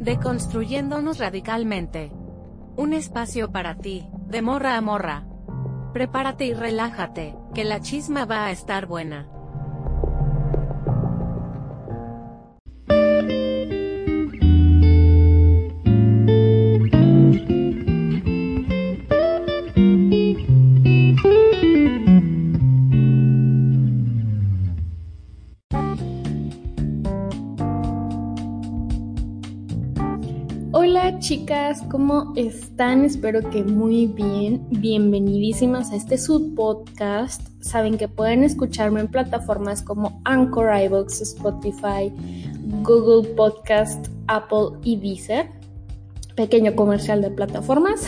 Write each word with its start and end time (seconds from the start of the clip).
Deconstruyéndonos 0.00 1.18
radicalmente. 1.18 2.10
Un 2.74 2.94
espacio 2.94 3.52
para 3.52 3.76
ti, 3.76 4.08
de 4.28 4.40
morra 4.40 4.78
a 4.78 4.80
morra. 4.80 5.26
Prepárate 5.92 6.46
y 6.46 6.54
relájate, 6.54 7.36
que 7.54 7.64
la 7.64 7.80
chisma 7.80 8.24
va 8.24 8.46
a 8.46 8.50
estar 8.50 8.86
buena. 8.86 9.28
Espero 32.80 33.50
que 33.50 33.62
muy 33.62 34.06
bien. 34.06 34.66
Bienvenidísimas 34.70 35.90
a 35.90 35.96
este 35.96 36.16
subpodcast. 36.16 37.42
Saben 37.60 37.98
que 37.98 38.08
pueden 38.08 38.42
escucharme 38.42 39.00
en 39.00 39.08
plataformas 39.08 39.82
como 39.82 40.22
Anchor, 40.24 40.70
iVoox, 40.84 41.20
Spotify, 41.20 42.10
Google 42.82 43.34
Podcast, 43.34 44.06
Apple 44.28 44.78
y 44.82 44.96
Deezer. 44.96 45.50
Pequeño 46.36 46.74
comercial 46.74 47.20
de 47.20 47.30
plataformas. 47.30 48.00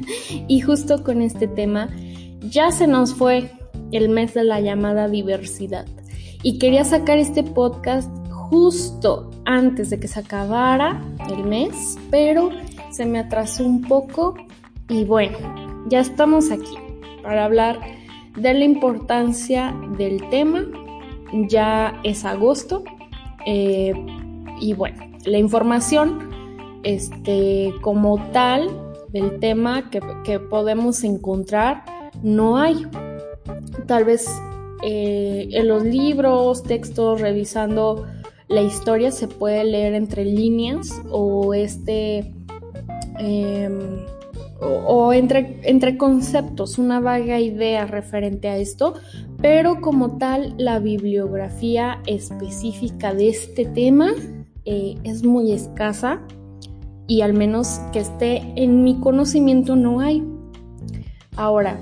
y 0.46 0.60
justo 0.60 1.02
con 1.02 1.22
este 1.22 1.48
tema, 1.48 1.88
ya 2.42 2.70
se 2.70 2.86
nos 2.86 3.14
fue 3.14 3.50
el 3.92 4.10
mes 4.10 4.34
de 4.34 4.44
la 4.44 4.60
llamada 4.60 5.08
diversidad. 5.08 5.86
Y 6.42 6.58
quería 6.58 6.84
sacar 6.84 7.16
este 7.16 7.44
podcast 7.44 8.10
justo 8.28 9.30
antes 9.46 9.88
de 9.88 9.98
que 9.98 10.06
se 10.06 10.20
acabara 10.20 11.02
el 11.30 11.44
mes, 11.44 11.96
pero 12.10 12.50
se 12.90 13.06
me 13.06 13.18
atrasó 13.18 13.64
un 13.64 13.82
poco 13.82 14.34
y 14.88 15.04
bueno, 15.04 15.38
ya 15.88 16.00
estamos 16.00 16.50
aquí 16.50 16.76
para 17.22 17.44
hablar 17.44 17.80
de 18.36 18.54
la 18.54 18.64
importancia 18.64 19.74
del 19.96 20.28
tema. 20.30 20.66
Ya 21.48 22.00
es 22.04 22.24
agosto 22.24 22.84
eh, 23.44 23.92
y 24.60 24.72
bueno, 24.72 24.96
la 25.26 25.38
información 25.38 26.30
este, 26.84 27.74
como 27.82 28.18
tal 28.32 28.68
del 29.12 29.38
tema 29.40 29.90
que, 29.90 30.38
podemos 30.40 31.04
encontrar 31.04 31.84
no 32.22 32.56
hay. 32.56 32.86
Tal 33.86 34.04
vez 34.04 34.26
eh, 34.82 35.48
en 35.52 35.68
los 35.68 35.84
libros, 35.84 36.62
textos, 36.62 37.20
revisando 37.20 38.06
la 38.48 38.62
historia 38.62 39.10
se 39.10 39.28
puede 39.28 39.62
leer 39.64 39.94
entre 39.94 40.24
líneas 40.24 41.02
o 41.10 41.52
este 41.52 42.32
em, 43.18 44.06
o, 44.60 45.12
entre, 45.12 45.96
conceptos, 45.96 46.78
una 46.78 47.00
vaga 47.00 47.40
idea 47.40 47.86
referente 47.86 48.48
a 48.48 48.56
esto, 48.56 48.94
pero 49.40 49.80
como 49.80 50.18
tal 50.18 50.54
la 50.58 50.78
bibliografía 50.78 52.00
específica 52.06 53.14
de 53.14 53.28
este 53.28 53.64
tema 53.66 54.10
eh, 54.64 54.96
es 55.04 55.24
muy 55.24 55.52
escasa 55.52 56.20
y 57.06 57.22
al 57.22 57.34
menos 57.34 57.80
que 57.92 58.00
esté 58.00 58.42
en 58.56 58.82
mi 58.82 58.98
conocimiento 59.00 59.76
no 59.76 60.00
hay. 60.00 60.24
Ahora, 61.36 61.78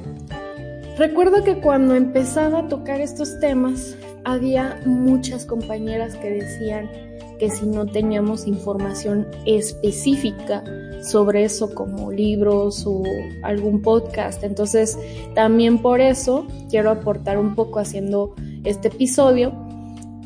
recuerdo 0.99 1.45
que 1.45 1.61
cuando 1.61 1.95
empezaba 1.95 2.61
a 2.61 2.69
tocar 2.69 3.01
estos 3.01 3.41
temas, 3.41 3.97
había 4.25 4.81
muchas 4.85 5.47
compañeras 5.47 6.17
que 6.17 6.31
decían 6.31 6.91
que 7.39 7.51
si 7.51 7.67
no 7.67 7.87
teníamos 7.87 8.47
información 8.47 9.27
específica 9.45 10.65
sobre 11.03 11.45
eso 11.45 11.75
como 11.75 12.11
libros 12.11 12.85
o 12.87 13.03
algún 13.43 13.83
podcast, 13.83 14.43
entonces 14.43 14.99
también 15.35 15.79
por 15.79 16.01
eso 16.01 16.47
quiero 16.71 16.91
aportar 16.91 17.39
un 17.39 17.55
poco 17.55 17.79
haciendo 17.79 18.35
este 18.65 18.89
episodio. 18.89 19.53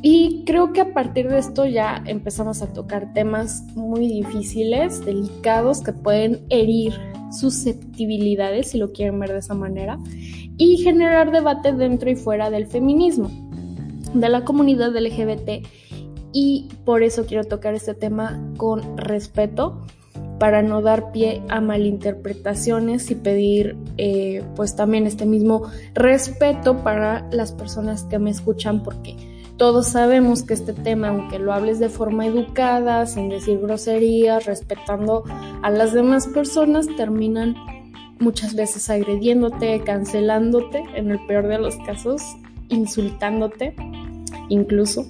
Y 0.03 0.45
creo 0.47 0.73
que 0.73 0.81
a 0.81 0.95
partir 0.95 1.29
de 1.29 1.39
esto 1.39 1.67
ya 1.67 2.03
empezamos 2.07 2.63
a 2.63 2.73
tocar 2.73 3.13
temas 3.13 3.65
muy 3.75 4.09
difíciles, 4.09 5.05
delicados, 5.05 5.83
que 5.83 5.93
pueden 5.93 6.41
herir 6.49 6.95
susceptibilidades, 7.31 8.71
si 8.71 8.79
lo 8.79 8.93
quieren 8.93 9.21
ver 9.21 9.33
de 9.33 9.41
esa 9.41 9.55
manera, 9.55 9.99
y 10.57 10.79
generar 10.79 11.33
debate 11.33 11.73
dentro 11.75 12.11
y 12.11 12.17
fuera 12.17 12.49
del 12.49 12.67
feminismo 12.67 13.31
de 14.15 14.29
la 14.29 14.45
comunidad 14.45 14.97
LGBT 14.97 15.67
y 16.33 16.69
por 16.85 17.03
eso 17.03 17.27
quiero 17.27 17.45
tocar 17.45 17.75
este 17.75 17.95
tema 17.95 18.41
con 18.57 18.97
respeto 18.97 19.81
para 20.39 20.63
no 20.63 20.81
dar 20.81 21.13
pie 21.13 21.43
a 21.49 21.61
malinterpretaciones 21.61 23.11
y 23.11 23.15
pedir 23.15 23.77
eh, 23.99 24.43
pues 24.57 24.75
también 24.75 25.07
este 25.07 25.27
mismo 25.27 25.65
respeto 25.95 26.83
para 26.83 27.29
las 27.31 27.53
personas 27.53 28.05
que 28.05 28.19
me 28.19 28.31
escuchan 28.31 28.83
porque 28.83 29.17
todos 29.61 29.89
sabemos 29.89 30.43
que 30.43 30.55
este 30.55 30.73
tema, 30.73 31.09
aunque 31.09 31.39
lo 31.39 31.53
hables 31.53 31.79
de 31.79 31.91
forma 31.91 32.25
educada, 32.25 33.05
sin 33.05 33.29
decir 33.29 33.59
groserías, 33.61 34.47
respetando 34.47 35.25
a 35.63 35.69
las 35.69 35.93
demás 35.93 36.29
personas, 36.29 36.87
terminan 36.97 37.57
muchas 38.21 38.55
veces 38.55 38.89
agrediéndote, 38.89 39.83
cancelándote, 39.85 40.83
en 40.95 41.11
el 41.11 41.19
peor 41.27 41.47
de 41.47 41.59
los 41.59 41.77
casos, 41.85 42.23
insultándote 42.71 43.77
incluso. 44.49 45.07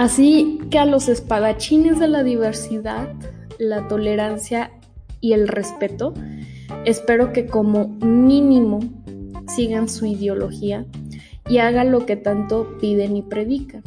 Así 0.00 0.58
que 0.70 0.78
a 0.78 0.86
los 0.86 1.10
espadachines 1.10 1.98
de 1.98 2.08
la 2.08 2.22
diversidad, 2.22 3.12
la 3.58 3.86
tolerancia 3.86 4.70
y 5.20 5.34
el 5.34 5.46
respeto, 5.46 6.14
espero 6.86 7.34
que 7.34 7.44
como 7.44 7.88
mínimo 8.00 8.80
sigan 9.46 9.90
su 9.90 10.06
ideología 10.06 10.86
y 11.50 11.58
hagan 11.58 11.92
lo 11.92 12.06
que 12.06 12.16
tanto 12.16 12.78
piden 12.80 13.14
y 13.14 13.20
predican. 13.20 13.82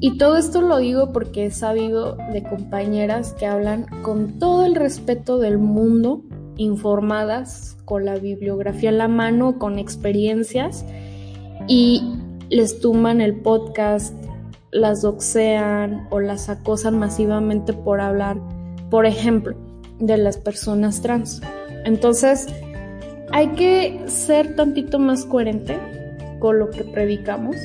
Y 0.00 0.18
todo 0.18 0.38
esto 0.38 0.60
lo 0.60 0.78
digo 0.78 1.12
porque 1.12 1.46
he 1.46 1.50
sabido 1.52 2.16
de 2.32 2.42
compañeras 2.42 3.32
que 3.34 3.46
hablan 3.46 3.86
con 4.02 4.40
todo 4.40 4.66
el 4.66 4.74
respeto 4.74 5.38
del 5.38 5.58
mundo, 5.58 6.24
informadas, 6.56 7.76
con 7.84 8.04
la 8.04 8.16
bibliografía 8.16 8.90
en 8.90 8.98
la 8.98 9.06
mano, 9.06 9.60
con 9.60 9.78
experiencias, 9.78 10.84
y 11.68 12.02
les 12.50 12.80
tumban 12.80 13.20
el 13.20 13.36
podcast, 13.36 14.14
las 14.74 15.02
doxean 15.02 16.06
o 16.10 16.18
las 16.18 16.48
acosan 16.48 16.98
masivamente 16.98 17.72
por 17.72 18.00
hablar, 18.00 18.36
por 18.90 19.06
ejemplo, 19.06 19.56
de 20.00 20.18
las 20.18 20.36
personas 20.36 21.00
trans. 21.00 21.40
Entonces, 21.84 22.48
hay 23.30 23.48
que 23.50 24.02
ser 24.06 24.56
tantito 24.56 24.98
más 24.98 25.24
coherente 25.24 25.78
con 26.40 26.58
lo 26.58 26.70
que 26.70 26.82
predicamos, 26.82 27.56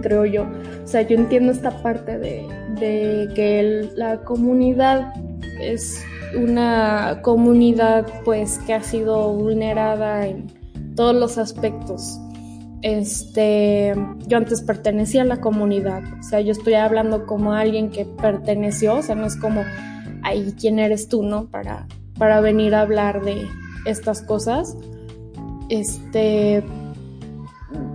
creo 0.00 0.24
yo. 0.24 0.46
O 0.82 0.88
sea, 0.88 1.02
yo 1.02 1.16
entiendo 1.16 1.52
esta 1.52 1.70
parte 1.82 2.18
de, 2.18 3.28
que 3.34 3.90
la 3.94 4.22
comunidad 4.22 5.12
es 5.60 6.02
una 6.34 7.20
comunidad 7.22 8.06
pues 8.24 8.58
que 8.66 8.72
ha 8.72 8.82
sido 8.82 9.34
vulnerada 9.34 10.26
en 10.26 10.46
todos 10.96 11.14
los 11.14 11.36
aspectos 11.36 12.18
este, 12.82 13.94
yo 14.26 14.36
antes 14.36 14.62
pertenecía 14.62 15.22
a 15.22 15.26
la 15.26 15.40
comunidad, 15.40 16.02
o 16.18 16.22
sea, 16.22 16.40
yo 16.40 16.52
estoy 16.52 16.74
hablando 16.74 17.26
como 17.26 17.52
alguien 17.52 17.90
que 17.90 18.04
perteneció, 18.04 18.96
o 18.96 19.02
sea, 19.02 19.14
no 19.14 19.26
es 19.26 19.36
como, 19.36 19.62
ahí, 20.22 20.54
¿quién 20.58 20.78
eres 20.78 21.08
tú, 21.08 21.22
no? 21.22 21.46
Para, 21.46 21.86
para 22.18 22.40
venir 22.40 22.74
a 22.74 22.82
hablar 22.82 23.22
de 23.22 23.46
estas 23.84 24.22
cosas. 24.22 24.76
Este, 25.68 26.62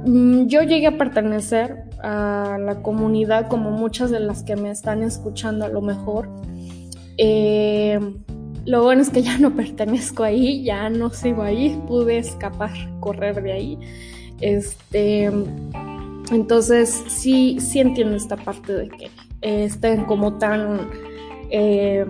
mm, 0.06 0.48
yo 0.48 0.62
llegué 0.62 0.88
a 0.88 0.98
pertenecer 0.98 1.84
a 2.04 2.58
la 2.60 2.82
comunidad 2.82 3.48
como 3.48 3.72
muchas 3.72 4.12
de 4.12 4.20
las 4.20 4.44
que 4.44 4.56
me 4.56 4.70
están 4.70 5.04
escuchando 5.04 5.66
a 5.66 5.70
lo 5.70 5.82
mejor. 5.82 6.30
Eh, 7.18 8.00
lo 8.66 8.84
bueno 8.84 9.02
es 9.02 9.10
que 9.10 9.24
ya 9.24 9.38
no 9.38 9.52
pertenezco 9.56 10.24
ahí, 10.24 10.64
ya 10.64 10.90
no 10.90 11.10
sigo 11.10 11.44
ahí, 11.44 11.82
pude 11.88 12.18
escapar, 12.18 12.72
correr 13.00 13.42
de 13.42 13.52
ahí. 13.52 13.80
Este, 14.42 15.30
entonces 16.32 17.04
sí, 17.08 17.58
sí 17.60 17.80
entiendo 17.80 18.16
esta 18.16 18.36
parte 18.36 18.74
de 18.74 18.90
que 18.90 19.10
estén 19.42 20.06
como 20.06 20.38
tan 20.38 20.90
eh, 21.50 22.06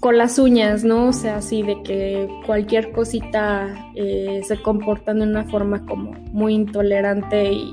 con 0.00 0.18
las 0.18 0.38
uñas, 0.38 0.82
¿no? 0.82 1.08
O 1.08 1.12
sea, 1.12 1.36
así 1.36 1.62
de 1.62 1.80
que 1.82 2.28
cualquier 2.46 2.90
cosita 2.92 3.92
eh, 3.94 4.40
se 4.44 4.60
comportan 4.60 5.20
de 5.20 5.26
una 5.26 5.44
forma 5.44 5.86
como 5.86 6.12
muy 6.32 6.54
intolerante 6.54 7.52
y, 7.52 7.72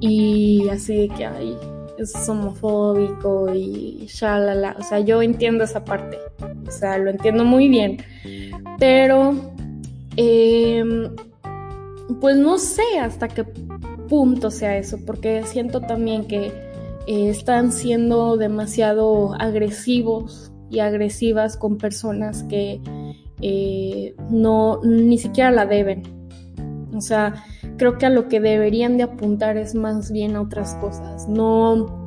y 0.00 0.68
así 0.68 1.06
de 1.06 1.08
que 1.10 1.26
hay 1.26 1.56
es 1.98 2.28
homofóbico 2.28 3.54
y 3.54 4.06
shalala. 4.08 4.76
O 4.78 4.82
sea, 4.82 5.00
yo 5.00 5.22
entiendo 5.22 5.64
esa 5.64 5.84
parte. 5.84 6.18
O 6.66 6.70
sea, 6.70 6.98
lo 6.98 7.10
entiendo 7.10 7.44
muy 7.44 7.68
bien. 7.68 7.98
Pero 8.78 9.34
eh, 10.16 10.84
pues 12.20 12.36
no 12.36 12.58
sé 12.58 12.82
hasta 13.00 13.28
qué 13.28 13.44
punto 14.08 14.50
sea 14.50 14.76
eso, 14.76 14.98
porque 15.06 15.42
siento 15.44 15.80
también 15.80 16.26
que 16.26 16.46
eh, 17.06 17.28
están 17.28 17.72
siendo 17.72 18.36
demasiado 18.36 19.34
agresivos 19.34 20.52
y 20.70 20.80
agresivas 20.80 21.56
con 21.56 21.78
personas 21.78 22.42
que 22.44 22.80
eh, 23.40 24.14
no 24.30 24.80
ni 24.82 25.18
siquiera 25.18 25.50
la 25.50 25.66
deben. 25.66 26.02
O 26.94 27.00
sea, 27.00 27.44
creo 27.76 27.98
que 27.98 28.06
a 28.06 28.10
lo 28.10 28.28
que 28.28 28.40
deberían 28.40 28.96
de 28.96 29.04
apuntar 29.04 29.56
es 29.56 29.74
más 29.74 30.12
bien 30.12 30.36
a 30.36 30.42
otras 30.42 30.74
cosas, 30.76 31.28
no 31.28 32.02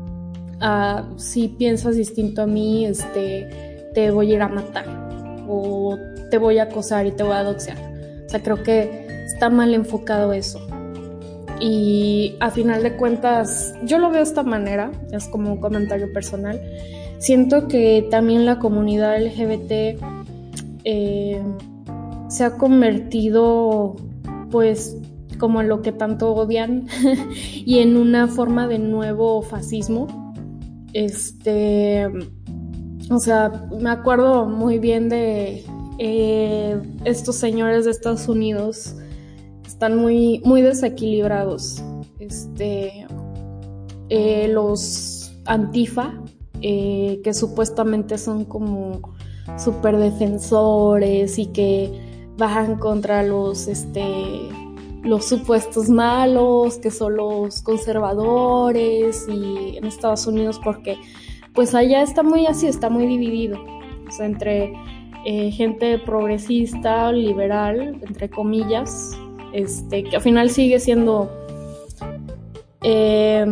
a 0.59 1.07
si 1.17 1.49
piensas 1.49 1.95
distinto 1.95 2.43
a 2.43 2.47
mí, 2.47 2.85
este, 2.85 3.89
te 3.93 4.11
voy 4.11 4.31
a 4.31 4.35
ir 4.35 4.41
a 4.41 4.47
matar 4.47 4.85
o 5.47 5.97
te 6.29 6.37
voy 6.37 6.59
a 6.59 6.63
acosar 6.63 7.05
y 7.05 7.11
te 7.11 7.23
voy 7.23 7.33
a 7.33 7.43
doxear. 7.43 7.77
O 8.25 8.29
sea, 8.29 8.41
creo 8.41 8.63
que 8.63 9.06
está 9.27 9.49
mal 9.49 9.73
enfocado 9.73 10.33
eso. 10.33 10.59
Y 11.59 12.35
a 12.39 12.49
final 12.49 12.81
de 12.83 12.95
cuentas, 12.95 13.73
yo 13.83 13.97
lo 13.97 14.09
veo 14.09 14.17
de 14.17 14.23
esta 14.23 14.43
manera, 14.43 14.91
es 15.11 15.27
como 15.27 15.53
un 15.53 15.59
comentario 15.59 16.11
personal. 16.13 16.61
Siento 17.19 17.67
que 17.67 18.07
también 18.09 18.45
la 18.45 18.59
comunidad 18.59 19.19
LGBT 19.21 19.99
eh, 20.83 21.41
se 22.29 22.43
ha 22.43 22.57
convertido, 22.57 23.95
pues, 24.49 24.97
como 25.39 25.61
en 25.61 25.67
lo 25.67 25.81
que 25.81 25.91
tanto 25.91 26.33
odian 26.33 26.87
y 27.65 27.79
en 27.79 27.97
una 27.97 28.27
forma 28.27 28.67
de 28.67 28.79
nuevo 28.79 29.41
fascismo. 29.41 30.33
Este, 30.93 32.07
o 33.09 33.19
sea, 33.19 33.67
me 33.79 33.89
acuerdo 33.89 34.45
muy 34.45 34.79
bien 34.79 35.09
de 35.09 35.65
eh, 35.97 36.79
estos 37.03 37.35
señores 37.35 37.85
de 37.85 37.91
Estados 37.91 38.27
Unidos 38.29 38.95
están 39.77 39.95
muy, 39.95 40.41
muy 40.43 40.63
desequilibrados. 40.63 41.83
Este, 42.17 43.05
eh, 44.09 44.47
los 44.51 45.31
antifa, 45.45 46.15
eh, 46.63 47.21
que 47.23 47.31
supuestamente 47.35 48.17
son 48.17 48.45
como 48.45 49.13
super 49.55 49.97
defensores 49.97 51.37
y 51.37 51.45
que 51.45 51.91
bajan 52.39 52.79
contra 52.79 53.21
los, 53.21 53.67
este, 53.67 54.49
los 55.03 55.25
supuestos 55.25 55.89
malos, 55.89 56.79
que 56.79 56.89
son 56.89 57.17
los 57.17 57.61
conservadores 57.61 59.27
y 59.29 59.77
en 59.77 59.85
Estados 59.85 60.25
Unidos 60.25 60.59
porque 60.63 60.97
pues 61.53 61.75
allá 61.75 62.01
está 62.01 62.23
muy 62.23 62.47
así, 62.47 62.65
está 62.65 62.89
muy 62.89 63.05
dividido, 63.05 63.59
o 64.07 64.11
sea, 64.11 64.25
entre 64.25 64.73
eh, 65.23 65.51
gente 65.51 65.99
progresista, 65.99 67.11
liberal, 67.11 68.01
entre 68.01 68.27
comillas, 68.27 69.15
este, 69.53 70.03
que 70.03 70.15
al 70.15 70.21
final 70.21 70.49
sigue 70.49 70.79
siendo, 70.79 71.31
eh, 72.83 73.45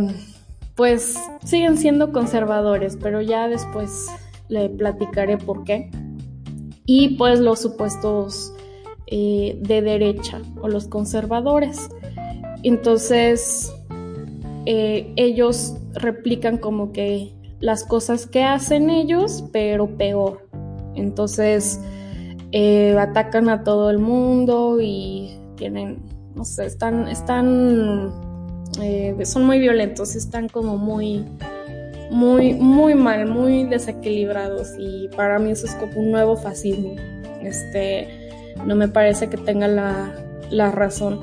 pues 0.75 1.17
siguen 1.43 1.77
siendo 1.77 2.11
conservadores, 2.11 2.97
pero 3.01 3.21
ya 3.21 3.47
después 3.47 4.07
le 4.49 4.69
platicaré 4.69 5.37
por 5.37 5.63
qué. 5.63 5.89
Y 6.85 7.15
pues 7.17 7.39
los 7.39 7.59
supuestos 7.59 8.53
eh, 9.07 9.57
de 9.61 9.81
derecha 9.81 10.41
o 10.61 10.67
los 10.67 10.87
conservadores. 10.87 11.89
Entonces, 12.63 13.73
eh, 14.65 15.11
ellos 15.15 15.75
replican 15.93 16.57
como 16.57 16.91
que 16.91 17.33
las 17.59 17.83
cosas 17.83 18.27
que 18.27 18.43
hacen 18.43 18.89
ellos, 18.89 19.45
pero 19.51 19.97
peor. 19.97 20.47
Entonces, 20.95 21.79
atacan 22.97 23.49
a 23.49 23.63
todo 23.63 23.89
el 23.89 23.97
mundo 23.97 24.79
y 24.79 25.34
tienen, 25.55 25.99
no 26.35 26.45
sé, 26.45 26.65
están, 26.65 27.07
están, 27.07 28.11
eh, 28.81 29.15
son 29.23 29.45
muy 29.45 29.59
violentos, 29.59 30.15
están 30.15 30.49
como 30.49 30.77
muy, 30.77 31.25
muy, 32.11 32.53
muy 32.53 32.95
mal, 32.95 33.27
muy 33.27 33.65
desequilibrados 33.65 34.73
y 34.77 35.09
para 35.15 35.39
mí 35.39 35.51
eso 35.51 35.65
es 35.65 35.75
como 35.75 35.99
un 35.99 36.11
nuevo 36.11 36.35
fascismo. 36.37 36.95
Este, 37.41 38.07
no 38.65 38.75
me 38.75 38.87
parece 38.87 39.29
que 39.29 39.37
tenga 39.37 39.67
la, 39.67 40.71
razón. 40.71 41.19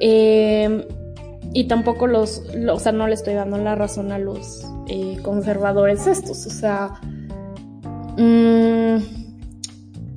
Em, 0.00 0.82
y 1.52 1.64
tampoco 1.64 2.06
los, 2.06 2.42
o 2.70 2.78
sea, 2.78 2.92
no 2.92 3.06
le 3.06 3.14
estoy 3.14 3.34
dando 3.34 3.58
la 3.58 3.74
razón 3.74 4.12
a 4.12 4.18
los 4.18 4.64
eh, 4.88 5.18
conservadores 5.22 6.06
estos, 6.06 6.46
o 6.46 6.50
sea, 6.50 7.00
mm, 8.16 8.96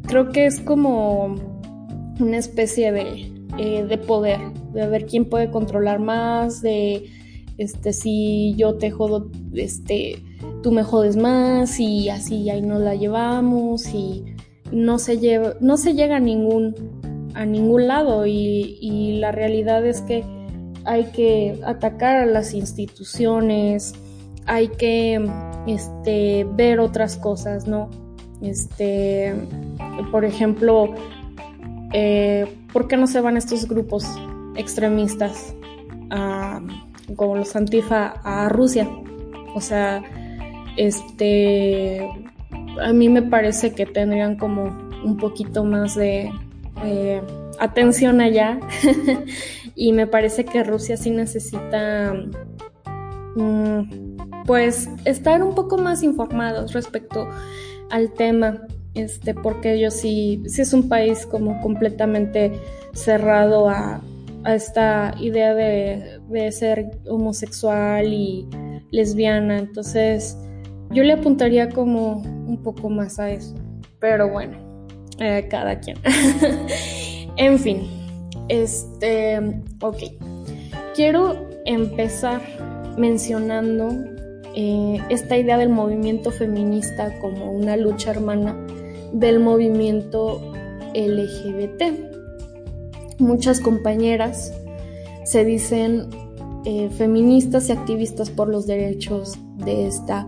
creo 0.07 0.31
que 0.31 0.45
es 0.45 0.59
como 0.59 1.52
una 2.19 2.37
especie 2.37 2.91
de, 2.91 3.31
eh, 3.57 3.83
de 3.83 3.97
poder, 3.97 4.39
de 4.73 4.87
ver 4.87 5.05
quién 5.05 5.25
puede 5.25 5.49
controlar 5.51 5.99
más, 5.99 6.61
de 6.61 7.09
este 7.57 7.93
si 7.93 8.55
yo 8.55 8.75
te 8.75 8.91
jodo, 8.91 9.29
este, 9.53 10.23
tú 10.63 10.71
me 10.71 10.83
jodes 10.83 11.15
más 11.15 11.79
y 11.79 12.09
así 12.09 12.49
ahí 12.49 12.61
nos 12.61 12.81
la 12.81 12.95
llevamos 12.95 13.87
y 13.93 14.25
no 14.71 14.97
se 14.97 15.19
lleva, 15.19 15.53
no 15.59 15.77
se 15.77 15.93
llega 15.93 16.17
a 16.17 16.19
ningún, 16.19 16.75
a 17.35 17.45
ningún 17.45 17.87
lado 17.87 18.25
y, 18.25 18.77
y 18.81 19.17
la 19.17 19.31
realidad 19.31 19.85
es 19.85 20.01
que 20.01 20.23
hay 20.85 21.05
que 21.05 21.59
atacar 21.63 22.17
a 22.17 22.25
las 22.25 22.53
instituciones, 22.53 23.93
hay 24.45 24.67
que 24.69 25.23
este, 25.67 26.45
ver 26.55 26.79
otras 26.79 27.17
cosas, 27.17 27.67
¿no? 27.67 27.89
Este, 28.41 29.33
por 30.11 30.25
ejemplo, 30.25 30.93
eh, 31.93 32.45
¿por 32.71 32.87
qué 32.87 32.97
no 32.97 33.07
se 33.07 33.21
van 33.21 33.37
estos 33.37 33.67
grupos 33.67 34.05
extremistas 34.55 35.55
como 37.15 37.35
los 37.35 37.55
Antifa 37.55 38.15
a 38.23 38.49
Rusia? 38.49 38.87
O 39.55 39.61
sea, 39.61 40.03
este, 40.77 42.09
a 42.81 42.93
mí 42.93 43.09
me 43.09 43.21
parece 43.21 43.73
que 43.73 43.85
tendrían 43.85 44.37
como 44.37 44.65
un 45.03 45.17
poquito 45.17 45.63
más 45.63 45.95
de 45.95 46.31
eh, 46.83 47.21
atención 47.59 48.21
allá 48.21 48.59
y 49.75 49.93
me 49.93 50.07
parece 50.07 50.45
que 50.45 50.63
Rusia 50.63 50.97
sí 50.97 51.11
necesita 51.11 52.13
mm, 53.35 54.43
pues 54.45 54.89
estar 55.05 55.43
un 55.43 55.55
poco 55.55 55.77
más 55.77 56.03
informados 56.03 56.73
respecto 56.73 57.27
al 57.89 58.11
tema 58.13 58.61
este, 58.93 59.33
porque 59.33 59.73
ellos 59.73 59.93
sí, 59.93 60.43
sí 60.47 60.61
es 60.61 60.73
un 60.73 60.87
país 60.87 61.25
como 61.25 61.59
completamente 61.61 62.51
cerrado 62.93 63.69
a, 63.69 64.01
esta 64.45 65.15
idea 65.21 65.53
de, 65.55 66.51
ser 66.51 66.91
homosexual 67.07 68.11
y 68.11 68.45
lesbiana, 68.91 69.57
entonces 69.57 70.37
yo 70.91 71.01
le 71.03 71.13
apuntaría 71.13 71.69
como 71.69 72.17
un 72.17 72.61
poco 72.61 72.89
más 72.89 73.19
a 73.19 73.31
eso, 73.31 73.55
pero 73.99 74.29
bueno, 74.29 74.57
eh, 75.19 75.47
cada 75.49 75.79
quien. 75.79 75.97
en 77.37 77.57
fin, 77.57 77.87
este, 78.49 79.39
ok, 79.81 79.97
quiero 80.93 81.47
empezar 81.65 82.41
mencionando 82.97 83.89
eh, 84.55 84.99
esta 85.09 85.37
idea 85.37 85.57
del 85.57 85.69
movimiento 85.69 86.31
feminista 86.31 87.17
como 87.19 87.49
una 87.49 87.77
lucha 87.77 88.11
hermana 88.11 88.55
del 89.13 89.39
movimiento 89.39 90.41
LGBT. 90.93 93.19
Muchas 93.19 93.59
compañeras 93.59 94.53
se 95.23 95.45
dicen 95.45 96.09
eh, 96.65 96.89
feministas 96.89 97.69
y 97.69 97.71
activistas 97.71 98.29
por 98.29 98.49
los 98.49 98.67
derechos 98.67 99.37
de 99.57 99.87
esta 99.87 100.27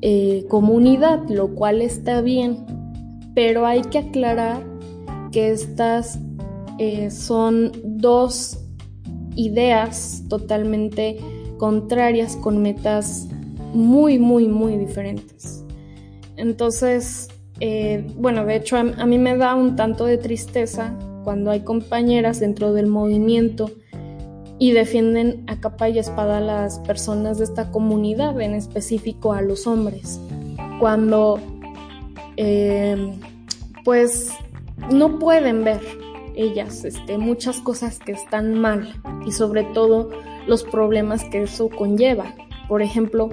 eh, 0.00 0.46
comunidad, 0.48 1.28
lo 1.28 1.54
cual 1.54 1.82
está 1.82 2.20
bien, 2.20 2.64
pero 3.34 3.66
hay 3.66 3.82
que 3.82 3.98
aclarar 3.98 4.64
que 5.32 5.50
estas 5.50 6.18
eh, 6.78 7.10
son 7.10 7.72
dos 7.84 8.58
ideas 9.34 10.22
totalmente 10.28 11.18
contrarias 11.58 12.36
con 12.36 12.62
metas 12.62 13.28
muy, 13.74 14.18
muy, 14.18 14.48
muy 14.48 14.76
diferentes. 14.76 15.64
Entonces, 16.36 17.28
eh, 17.60 18.06
bueno, 18.16 18.44
de 18.44 18.56
hecho 18.56 18.76
a, 18.76 18.82
mí 18.82 19.18
me 19.18 19.36
da 19.36 19.54
un 19.54 19.76
tanto 19.76 20.04
de 20.04 20.18
tristeza 20.18 20.94
cuando 21.24 21.50
hay 21.50 21.60
compañeras 21.60 22.40
dentro 22.40 22.72
del 22.72 22.86
movimiento 22.86 23.70
y 24.58 24.72
defienden 24.72 25.44
a 25.46 25.60
capa 25.60 25.88
y 25.88 25.98
espada 25.98 26.38
a 26.38 26.40
las 26.40 26.78
personas 26.80 27.38
de 27.38 27.44
esta 27.44 27.70
comunidad, 27.70 28.40
en 28.40 28.54
específico 28.54 29.32
a 29.32 29.42
los 29.42 29.66
hombres, 29.66 30.20
cuando 30.80 31.38
eh, 32.36 33.12
pues 33.84 34.32
no 34.92 35.18
pueden 35.18 35.64
ver 35.64 35.80
ellas 36.36 36.84
este, 36.84 37.18
muchas 37.18 37.60
cosas 37.60 37.98
que 37.98 38.12
están 38.12 38.54
mal 38.54 38.94
y 39.26 39.32
sobre 39.32 39.64
todo 39.64 40.10
los 40.46 40.62
problemas 40.62 41.24
que 41.24 41.42
eso 41.42 41.68
conlleva. 41.68 42.34
Por 42.68 42.82
ejemplo, 42.82 43.28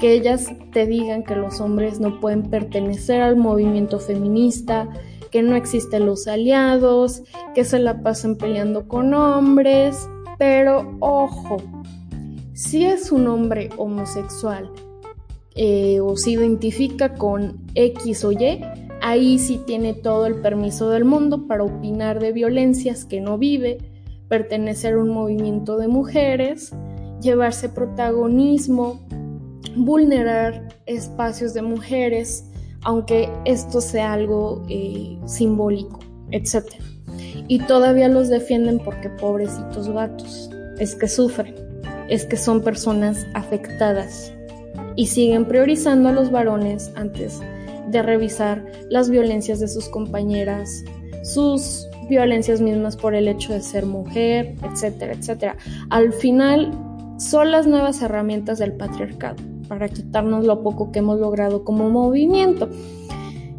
que 0.00 0.12
ellas 0.12 0.50
te 0.72 0.86
digan 0.86 1.22
que 1.24 1.36
los 1.36 1.60
hombres 1.60 2.00
no 2.00 2.20
pueden 2.20 2.44
pertenecer 2.44 3.22
al 3.22 3.36
movimiento 3.36 3.98
feminista, 3.98 4.88
que 5.30 5.42
no 5.42 5.56
existen 5.56 6.06
los 6.06 6.26
aliados, 6.26 7.22
que 7.54 7.64
se 7.64 7.78
la 7.78 8.02
pasan 8.02 8.36
peleando 8.36 8.88
con 8.88 9.14
hombres, 9.14 10.08
pero 10.38 10.96
ojo, 11.00 11.58
si 12.52 12.84
es 12.84 13.12
un 13.12 13.26
hombre 13.26 13.68
homosexual 13.76 14.70
eh, 15.54 16.00
o 16.00 16.16
se 16.16 16.32
identifica 16.32 17.14
con 17.14 17.58
X 17.74 18.24
o 18.24 18.32
Y, 18.32 18.60
ahí 19.02 19.38
sí 19.38 19.60
tiene 19.66 19.94
todo 19.94 20.26
el 20.26 20.40
permiso 20.40 20.90
del 20.90 21.04
mundo 21.04 21.46
para 21.46 21.64
opinar 21.64 22.20
de 22.20 22.32
violencias 22.32 23.04
que 23.04 23.20
no 23.20 23.38
vive, 23.38 23.78
pertenecer 24.28 24.94
a 24.94 24.98
un 24.98 25.10
movimiento 25.10 25.76
de 25.76 25.88
mujeres, 25.88 26.72
llevarse 27.20 27.68
protagonismo, 27.68 29.00
vulnerar 29.76 30.68
espacios 30.86 31.54
de 31.54 31.62
mujeres, 31.62 32.44
aunque 32.82 33.28
esto 33.44 33.80
sea 33.80 34.12
algo 34.12 34.64
eh, 34.68 35.18
simbólico, 35.26 36.00
etc. 36.30 36.64
Y 37.48 37.58
todavía 37.60 38.08
los 38.08 38.28
defienden 38.28 38.78
porque 38.78 39.10
pobrecitos 39.10 39.88
gatos, 39.88 40.50
es 40.78 40.94
que 40.94 41.08
sufren, 41.08 41.54
es 42.08 42.24
que 42.24 42.36
son 42.36 42.62
personas 42.62 43.26
afectadas 43.34 44.32
y 44.96 45.06
siguen 45.06 45.46
priorizando 45.46 46.08
a 46.08 46.12
los 46.12 46.30
varones 46.30 46.90
antes 46.96 47.40
de 47.90 48.02
revisar 48.02 48.64
las 48.90 49.10
violencias 49.10 49.60
de 49.60 49.68
sus 49.68 49.88
compañeras, 49.88 50.84
sus 51.22 51.86
violencias 52.08 52.60
mismas 52.60 52.96
por 52.96 53.14
el 53.14 53.28
hecho 53.28 53.52
de 53.52 53.60
ser 53.60 53.84
mujer, 53.84 54.54
etcétera, 54.62 55.12
etcétera. 55.12 55.56
Al 55.90 56.12
final 56.12 56.72
son 57.18 57.50
las 57.50 57.66
nuevas 57.66 58.02
herramientas 58.02 58.58
del 58.58 58.72
patriarcado 58.72 59.36
para 59.68 59.88
quitarnos 59.88 60.44
lo 60.44 60.62
poco 60.62 60.92
que 60.92 61.00
hemos 61.00 61.20
logrado 61.20 61.64
como 61.64 61.90
movimiento. 61.90 62.68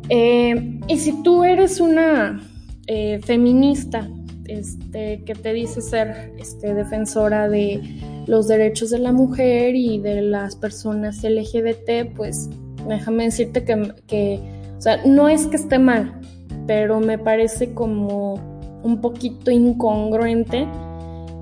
Eh, 0.10 0.80
y 0.88 0.98
si 0.98 1.22
tú 1.24 1.44
eres 1.44 1.80
una 1.80 2.42
eh, 2.88 3.20
feminista 3.24 4.10
este, 4.46 5.24
que 5.26 5.36
te 5.36 5.54
dice 5.54 5.82
ser 5.82 6.34
este, 6.38 6.74
defensora 6.74 7.50
de 7.50 7.82
los 8.28 8.48
derechos 8.48 8.90
de 8.90 9.00
la 9.00 9.12
mujer 9.12 9.76
y 9.76 10.00
de 10.00 10.22
las 10.22 10.56
personas 10.56 11.24
LGBT, 11.24 12.16
pues 12.16 12.50
déjame 12.88 13.26
decirte 13.26 13.66
que, 13.66 13.94
que 14.08 14.40
o 14.78 14.82
sea, 14.82 15.04
no 15.06 15.28
es 15.28 15.48
que 15.48 15.58
esté 15.58 15.80
mal, 15.80 16.22
pero 16.66 17.00
me 17.00 17.18
parece 17.18 17.74
como 17.74 18.36
un 18.84 19.02
poquito 19.02 19.52
incongruente 19.52 20.68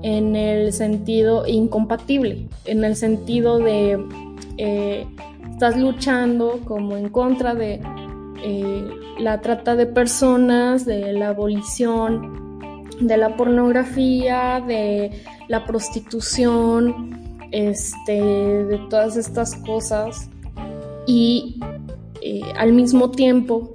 en 0.06 0.36
el 0.36 0.72
sentido 0.72 1.48
incompatible, 1.48 2.46
en 2.64 2.84
el 2.84 2.94
sentido 2.94 3.58
de 3.58 3.98
eh, 4.56 5.04
estás 5.50 5.76
luchando 5.76 6.60
como 6.64 6.96
en 6.96 7.08
contra 7.08 7.56
de 7.56 7.82
eh, 8.44 8.88
la 9.18 9.40
trata 9.40 9.74
de 9.74 9.86
personas, 9.86 10.86
de 10.86 11.12
la 11.12 11.30
abolición, 11.30 12.88
de 13.00 13.16
la 13.16 13.36
pornografía, 13.36 14.62
de 14.64 15.10
la 15.48 15.64
prostitución, 15.64 17.40
este, 17.50 18.22
de 18.22 18.78
todas 18.88 19.16
estas 19.16 19.56
cosas. 19.56 20.30
Y 21.04 21.58
eh, 22.22 22.42
al 22.56 22.72
mismo 22.72 23.10
tiempo 23.10 23.72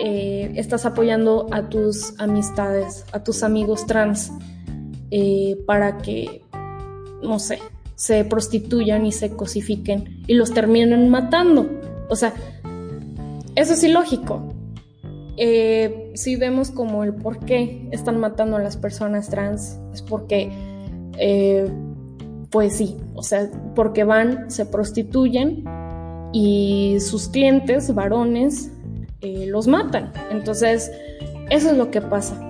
estás 0.00 0.86
apoyando 0.86 1.46
a 1.50 1.68
tus 1.68 2.18
amistades, 2.20 3.04
a 3.12 3.22
tus 3.22 3.42
amigos 3.42 3.84
trans 3.84 4.30
para 5.66 5.98
que, 5.98 6.42
no 7.22 7.38
sé, 7.38 7.58
se 7.94 8.24
prostituyan 8.24 9.04
y 9.06 9.12
se 9.12 9.30
cosifiquen 9.30 10.22
y 10.26 10.34
los 10.34 10.52
terminan 10.54 11.08
matando. 11.08 11.66
O 12.08 12.16
sea, 12.16 12.32
eso 13.56 13.72
es 13.72 13.82
ilógico. 13.82 14.54
Eh, 15.36 16.12
si 16.14 16.36
vemos 16.36 16.70
como 16.70 17.02
el 17.02 17.14
por 17.14 17.40
qué 17.40 17.88
están 17.92 18.18
matando 18.18 18.56
a 18.56 18.60
las 18.60 18.76
personas 18.76 19.28
trans, 19.30 19.78
es 19.92 20.02
porque, 20.02 20.50
eh, 21.18 21.68
pues 22.50 22.76
sí, 22.76 22.96
o 23.14 23.22
sea, 23.22 23.50
porque 23.74 24.04
van, 24.04 24.50
se 24.50 24.64
prostituyen 24.64 25.64
y 26.32 26.98
sus 27.00 27.28
clientes, 27.28 27.92
varones, 27.94 28.70
eh, 29.22 29.46
los 29.46 29.66
matan. 29.66 30.12
Entonces, 30.30 30.90
eso 31.50 31.70
es 31.70 31.76
lo 31.76 31.90
que 31.90 32.00
pasa. 32.00 32.47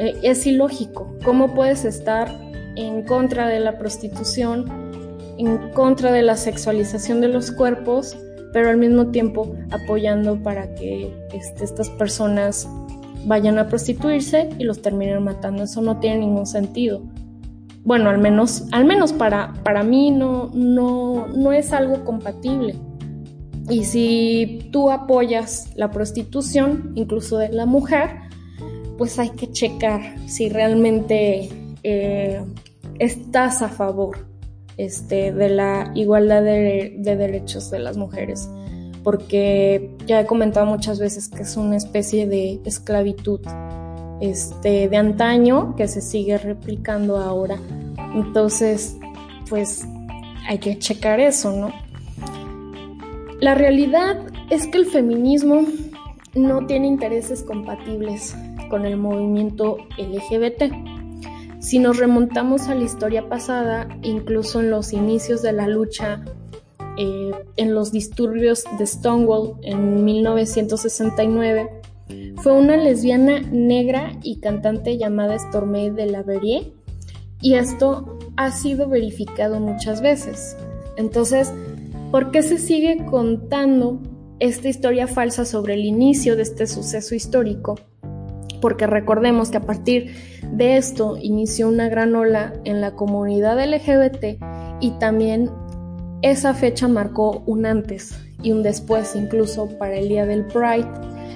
Es 0.00 0.46
ilógico. 0.46 1.14
¿Cómo 1.24 1.54
puedes 1.54 1.84
estar 1.84 2.28
en 2.76 3.02
contra 3.02 3.48
de 3.48 3.60
la 3.60 3.78
prostitución, 3.78 4.64
en 5.38 5.70
contra 5.72 6.12
de 6.12 6.22
la 6.22 6.36
sexualización 6.36 7.20
de 7.20 7.28
los 7.28 7.50
cuerpos, 7.50 8.16
pero 8.52 8.70
al 8.70 8.78
mismo 8.78 9.08
tiempo 9.08 9.54
apoyando 9.70 10.42
para 10.42 10.74
que 10.74 11.14
este, 11.32 11.64
estas 11.64 11.88
personas 11.90 12.68
vayan 13.26 13.58
a 13.58 13.68
prostituirse 13.68 14.48
y 14.58 14.64
los 14.64 14.82
terminen 14.82 15.22
matando. 15.22 15.64
Eso 15.64 15.82
no 15.82 15.98
tiene 15.98 16.18
ningún 16.18 16.46
sentido. 16.46 17.02
Bueno, 17.84 18.10
al 18.10 18.18
menos, 18.18 18.64
al 18.72 18.84
menos 18.84 19.12
para, 19.12 19.54
para 19.62 19.82
mí 19.82 20.10
no, 20.10 20.50
no, 20.52 21.28
no 21.28 21.52
es 21.52 21.72
algo 21.72 22.04
compatible. 22.04 22.76
Y 23.68 23.84
si 23.84 24.68
tú 24.72 24.90
apoyas 24.90 25.70
la 25.76 25.90
prostitución, 25.90 26.92
incluso 26.96 27.38
de 27.38 27.50
la 27.50 27.66
mujer, 27.66 28.29
pues 29.00 29.18
hay 29.18 29.30
que 29.30 29.50
checar 29.50 30.02
si 30.28 30.50
realmente 30.50 31.48
eh, 31.82 32.44
estás 32.98 33.62
a 33.62 33.70
favor 33.70 34.26
este, 34.76 35.32
de 35.32 35.48
la 35.48 35.90
igualdad 35.94 36.42
de, 36.42 36.98
derechos 36.98 37.70
de 37.70 37.78
las 37.78 37.96
mujeres, 37.96 38.46
porque 39.02 39.96
ya 40.04 40.20
he 40.20 40.26
comentado 40.26 40.66
muchas 40.66 40.98
veces 40.98 41.28
que 41.28 41.44
es 41.44 41.56
una 41.56 41.78
especie 41.78 42.26
de 42.26 42.60
esclavitud 42.66 43.40
este, 44.20 44.90
de 44.90 44.96
antaño 44.98 45.76
que 45.76 45.88
se 45.88 46.02
sigue 46.02 46.36
replicando 46.36 47.16
ahora. 47.16 47.56
Entonces, 48.14 48.98
pues 49.48 49.82
hay 50.46 50.58
que 50.58 50.78
checar 50.78 51.20
eso, 51.20 51.52
¿no? 51.52 51.72
La 53.40 53.54
realidad 53.54 54.18
es 54.50 54.66
que 54.66 54.76
el 54.76 54.84
feminismo 54.84 55.64
no 56.34 56.66
tiene 56.66 56.86
intereses 56.86 57.42
compatibles 57.42 58.36
con 58.70 58.86
el 58.86 58.96
movimiento 58.96 59.76
LGBT. 59.98 60.72
Si 61.58 61.78
nos 61.78 61.98
remontamos 61.98 62.68
a 62.68 62.74
la 62.74 62.84
historia 62.84 63.28
pasada, 63.28 63.86
incluso 64.00 64.60
en 64.60 64.70
los 64.70 64.94
inicios 64.94 65.42
de 65.42 65.52
la 65.52 65.68
lucha, 65.68 66.24
eh, 66.96 67.32
en 67.56 67.74
los 67.74 67.92
disturbios 67.92 68.64
de 68.78 68.86
Stonewall 68.86 69.56
en 69.62 70.02
1969, 70.04 71.68
fue 72.36 72.52
una 72.52 72.78
lesbiana 72.78 73.40
negra 73.40 74.18
y 74.22 74.40
cantante 74.40 74.96
llamada 74.96 75.38
Stormé 75.38 75.90
de 75.90 76.06
la 76.06 76.22
Verrier, 76.22 76.72
y 77.42 77.54
esto 77.54 78.18
ha 78.36 78.50
sido 78.50 78.88
verificado 78.88 79.60
muchas 79.60 80.00
veces. 80.00 80.56
Entonces, 80.96 81.52
¿por 82.10 82.30
qué 82.30 82.42
se 82.42 82.58
sigue 82.58 83.04
contando 83.04 84.00
esta 84.38 84.68
historia 84.68 85.06
falsa 85.06 85.44
sobre 85.44 85.74
el 85.74 85.84
inicio 85.84 86.36
de 86.36 86.42
este 86.42 86.66
suceso 86.66 87.14
histórico? 87.14 87.76
Porque 88.60 88.86
recordemos 88.86 89.50
que 89.50 89.58
a 89.58 89.62
partir 89.62 90.14
de 90.52 90.76
esto 90.76 91.16
inició 91.20 91.68
una 91.68 91.88
gran 91.88 92.14
ola 92.14 92.52
en 92.64 92.80
la 92.80 92.92
comunidad 92.92 93.58
LGBT 93.62 94.42
y 94.80 94.90
también 94.98 95.50
esa 96.22 96.54
fecha 96.54 96.88
marcó 96.88 97.42
un 97.46 97.66
antes 97.66 98.14
y 98.42 98.52
un 98.52 98.62
después 98.62 99.14
incluso 99.16 99.68
para 99.78 99.96
el 99.96 100.08
Día 100.08 100.26
del 100.26 100.46
Pride 100.46 100.88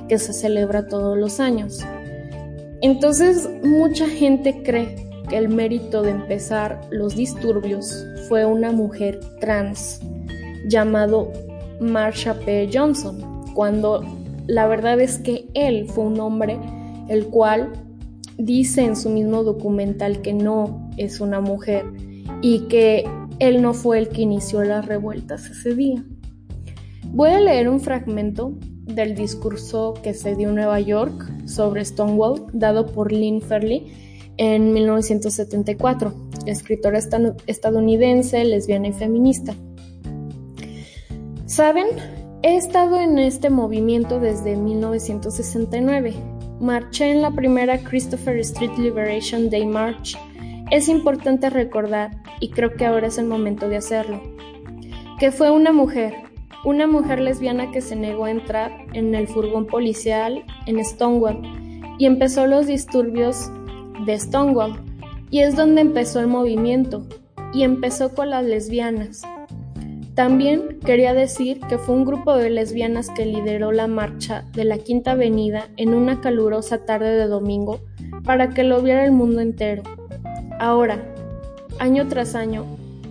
que 0.09 0.19
se 0.19 0.33
celebra 0.33 0.87
todos 0.89 1.17
los 1.17 1.41
años. 1.41 1.85
Entonces 2.83 3.49
mucha 3.63 4.07
gente 4.07 4.63
cree 4.63 4.95
que 5.29 5.39
el 5.39 5.49
mérito 5.49 6.03
de 6.03 6.11
empezar 6.11 6.81
los 6.91 7.17
disturbios 7.17 8.05
fue 8.29 8.45
una 8.45 8.73
mujer 8.73 9.21
trans 9.41 10.01
llamado 10.67 11.33
Marsha 11.81 12.35
P. 12.35 12.69
Johnson, 12.73 13.45
cuando 13.55 14.05
la 14.47 14.67
verdad 14.67 15.01
es 15.01 15.19
que 15.19 15.49
él 15.55 15.87
fue 15.89 16.05
un 16.05 16.21
hombre 16.21 16.59
el 17.09 17.27
cual 17.27 17.73
dice 18.39 18.85
en 18.85 18.97
su 18.97 19.11
mismo 19.11 19.43
documental 19.43 20.23
que 20.23 20.33
no 20.33 20.91
es 20.97 21.21
una 21.21 21.41
mujer 21.41 21.85
y 22.43 22.61
que 22.69 23.05
él 23.39 23.63
no 23.63 23.75
fue 23.75 23.99
el 23.99 24.09
que 24.09 24.23
inició 24.23 24.63
las 24.65 24.87
revueltas 24.87 25.47
ese 25.47 25.75
día. 25.75 26.05
Voy 27.11 27.31
a 27.31 27.41
leer 27.41 27.69
un 27.69 27.81
fragmento 27.81 28.55
del 28.85 29.15
discurso 29.15 29.95
que 30.03 30.15
se 30.15 30.35
dio 30.35 30.49
en 30.49 30.57
Nueva 30.57 30.81
York 30.81 31.47
sobre 31.47 31.85
Stonewall, 31.85 32.47
dado 32.53 32.87
por 32.87 33.13
Lynn 33.13 33.41
Fairley 33.41 33.87
en 34.37 34.73
1974, 34.73 36.13
escritora 36.47 36.99
estadounidense, 37.47 38.45
lesbiana 38.45 38.89
y 38.89 38.93
feminista. 38.93 39.55
Saben, 41.47 41.87
he 42.45 42.57
estado 42.57 43.01
en 43.01 43.19
este 43.19 43.49
movimiento 43.49 44.21
desde 44.21 44.55
1969 44.55 46.13
marché 46.61 47.11
en 47.11 47.23
la 47.23 47.31
primera 47.31 47.79
Christopher 47.79 48.37
Street 48.41 48.77
Liberation 48.77 49.49
Day 49.49 49.65
March. 49.65 50.19
Es 50.71 50.89
importante 50.91 51.49
recordar, 51.49 52.11
y 52.41 52.51
creo 52.51 52.75
que 52.75 52.85
ahora 52.85 53.07
es 53.07 53.17
el 53.17 53.25
momento 53.25 53.71
de 53.71 53.79
hacerlo, 53.79 54.21
que 55.19 55.33
fue 55.33 55.51
una 55.51 55.73
mujer, 55.73 56.13
una 56.67 56.87
mujer 56.87 57.21
lesbiana 57.21 57.71
que 57.71 57.81
se 57.81 57.97
negó 57.97 58.27
a 58.27 58.31
entrar 58.31 58.73
en 58.93 59.15
el 59.15 59.27
furgón 59.27 59.67
policial 59.67 60.45
en 60.67 60.85
Stonewall 60.85 61.41
y 61.99 62.05
empezó 62.05 62.47
los 62.47 62.67
disturbios 62.67 63.51
de 64.05 64.19
Stonewall. 64.19 64.79
Y 65.31 65.41
es 65.41 65.57
donde 65.57 65.81
empezó 65.81 66.21
el 66.21 66.27
movimiento. 66.27 67.07
y 67.55 67.63
empezó 67.63 68.13
con 68.17 68.31
las 68.31 68.45
lesbianas. 68.45 69.23
También 70.15 70.79
quería 70.79 71.13
decir 71.13 71.59
que 71.69 71.77
fue 71.77 71.97
un 71.97 72.05
grupo 72.05 72.37
de 72.37 72.49
lesbianas 72.49 73.11
que 73.11 73.27
lideró 73.27 73.73
la 73.73 73.89
marcha 73.89 74.45
de 74.53 74.65
la 74.65 74.79
Quinta 74.79 75.13
Avenida 75.13 75.69
en 75.77 75.93
una 75.93 76.21
calurosa 76.21 76.85
tarde 76.85 77.17
de 77.17 77.27
domingo 77.27 77.81
para 78.25 78.51
que 78.51 78.63
lo 78.63 78.81
viera 78.81 79.05
el 79.05 79.11
mundo 79.11 79.41
entero. 79.41 79.83
Ahora, 80.61 81.05
año 81.81 82.07
tras 82.07 82.37
año, 82.37 82.65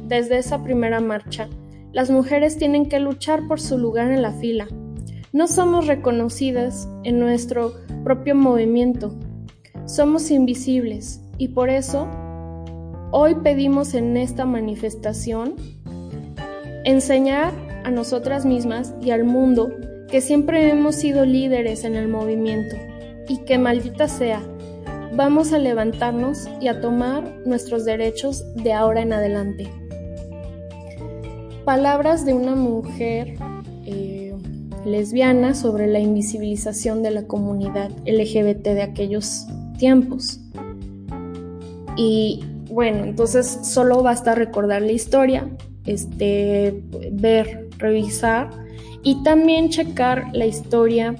desde 0.07 0.37
esa 0.37 0.63
primera 0.63 1.01
marcha, 1.01 1.49
las 1.91 2.09
mujeres 2.09 2.57
tienen 2.57 2.87
que 2.87 2.99
luchar 2.99 3.47
por 3.47 3.59
su 3.59 3.77
lugar 3.77 4.09
en 4.11 4.21
la 4.21 4.31
fila. 4.31 4.67
No 5.33 5.47
somos 5.47 5.87
reconocidas 5.87 6.87
en 7.03 7.19
nuestro 7.19 7.73
propio 8.05 8.33
movimiento. 8.33 9.13
Somos 9.85 10.31
invisibles 10.31 11.21
y 11.37 11.49
por 11.49 11.69
eso 11.69 12.07
hoy 13.11 13.35
pedimos 13.35 13.93
en 13.93 14.15
esta 14.15 14.45
manifestación 14.45 15.55
enseñar 16.83 17.53
a 17.83 17.91
nosotras 17.91 18.45
mismas 18.45 18.93
y 19.01 19.11
al 19.11 19.23
mundo 19.23 19.71
que 20.09 20.21
siempre 20.21 20.69
hemos 20.69 20.95
sido 20.95 21.25
líderes 21.25 21.83
en 21.83 21.95
el 21.95 22.07
movimiento 22.07 22.75
y 23.27 23.39
que 23.45 23.57
maldita 23.57 24.07
sea, 24.07 24.41
vamos 25.15 25.53
a 25.53 25.59
levantarnos 25.59 26.47
y 26.61 26.67
a 26.67 26.81
tomar 26.81 27.23
nuestros 27.45 27.85
derechos 27.85 28.43
de 28.55 28.73
ahora 28.73 29.01
en 29.01 29.13
adelante. 29.13 29.67
Palabras 31.65 32.25
de 32.25 32.33
una 32.33 32.55
mujer 32.55 33.35
eh, 33.85 34.35
lesbiana 34.85 35.55
sobre 35.55 35.87
la 35.87 35.99
invisibilización 35.99 37.03
de 37.03 37.11
la 37.11 37.25
comunidad 37.25 37.89
LGBT 38.05 38.63
de 38.63 38.81
aquellos 38.81 39.47
tiempos. 39.77 40.41
Y 41.95 42.43
bueno, 42.69 43.05
entonces 43.05 43.59
solo 43.63 44.03
basta 44.03 44.35
recordar 44.35 44.81
la 44.81 44.91
historia, 44.91 45.47
este, 45.85 46.81
ver, 47.11 47.69
revisar 47.77 48.49
y 49.03 49.21
también 49.23 49.69
checar 49.69 50.27
la 50.33 50.45
historia 50.45 51.15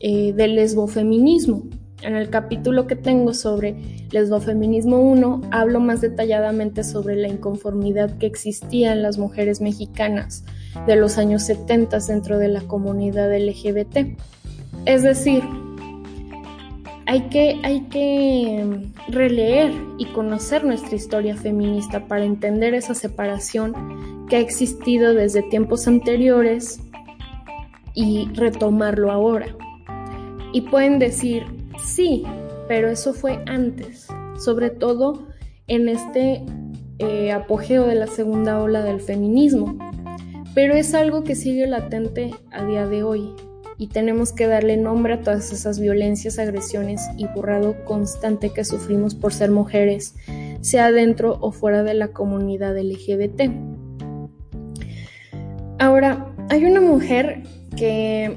eh, 0.00 0.32
del 0.32 0.56
lesbofeminismo. 0.56 1.62
En 2.02 2.16
el 2.16 2.30
capítulo 2.30 2.88
que 2.88 2.96
tengo 2.96 3.32
sobre 3.32 3.76
lesbofeminismo 4.10 4.98
1 4.98 5.42
hablo 5.52 5.78
más 5.78 6.00
detalladamente 6.00 6.82
sobre 6.82 7.14
la 7.14 7.28
inconformidad 7.28 8.18
que 8.18 8.26
existía 8.26 8.92
en 8.92 9.02
las 9.02 9.18
mujeres 9.18 9.60
mexicanas 9.60 10.44
de 10.86 10.96
los 10.96 11.18
años 11.18 11.44
70 11.44 11.98
dentro 12.00 12.38
de 12.38 12.48
la 12.48 12.62
comunidad 12.62 13.32
LGBT. 13.32 14.18
Es 14.84 15.04
decir, 15.04 15.42
hay 17.12 17.28
que, 17.28 17.60
que 17.90 18.88
releer 19.08 19.70
y 19.98 20.06
conocer 20.06 20.64
nuestra 20.64 20.96
historia 20.96 21.36
feminista 21.36 22.08
para 22.08 22.24
entender 22.24 22.72
esa 22.72 22.94
separación 22.94 24.26
que 24.30 24.36
ha 24.36 24.40
existido 24.40 25.12
desde 25.12 25.42
tiempos 25.42 25.86
anteriores 25.86 26.80
y 27.94 28.30
retomarlo 28.32 29.12
ahora. 29.12 29.46
Y 30.54 30.62
pueden 30.62 30.98
decir, 30.98 31.44
Sí, 31.84 32.22
pero 32.68 32.88
eso 32.88 33.12
fue 33.12 33.42
antes, 33.46 34.06
sobre 34.38 34.70
todo 34.70 35.26
en 35.66 35.88
este 35.88 36.42
eh, 36.98 37.32
apogeo 37.32 37.86
de 37.86 37.96
la 37.96 38.06
segunda 38.06 38.62
ola 38.62 38.82
del 38.82 39.00
feminismo. 39.00 39.76
Pero 40.54 40.74
es 40.74 40.94
algo 40.94 41.24
que 41.24 41.34
sigue 41.34 41.66
latente 41.66 42.30
a 42.52 42.64
día 42.64 42.86
de 42.86 43.02
hoy 43.02 43.34
y 43.78 43.88
tenemos 43.88 44.32
que 44.32 44.46
darle 44.46 44.76
nombre 44.76 45.14
a 45.14 45.20
todas 45.20 45.52
esas 45.52 45.78
violencias, 45.78 46.38
agresiones 46.38 47.02
y 47.16 47.26
borrado 47.26 47.84
constante 47.84 48.50
que 48.50 48.64
sufrimos 48.64 49.14
por 49.14 49.32
ser 49.32 49.50
mujeres, 49.50 50.14
sea 50.60 50.92
dentro 50.92 51.38
o 51.40 51.52
fuera 51.52 51.82
de 51.82 51.94
la 51.94 52.08
comunidad 52.08 52.76
LGBT. 52.78 53.50
Ahora, 55.78 56.32
hay 56.48 56.64
una 56.64 56.80
mujer 56.80 57.42
que 57.76 58.36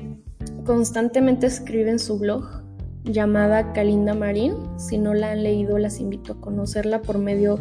constantemente 0.66 1.48
escribe 1.48 1.92
en 1.92 2.00
su 2.00 2.18
blog 2.18 2.64
llamada 3.04 3.74
Kalinda 3.74 4.14
Marín. 4.14 4.54
Si 4.78 4.98
no 4.98 5.14
la 5.14 5.32
han 5.32 5.44
leído, 5.44 5.78
las 5.78 6.00
invito 6.00 6.34
a 6.34 6.42
conocerla 6.42 7.02
por 7.02 7.20
medio 7.20 7.60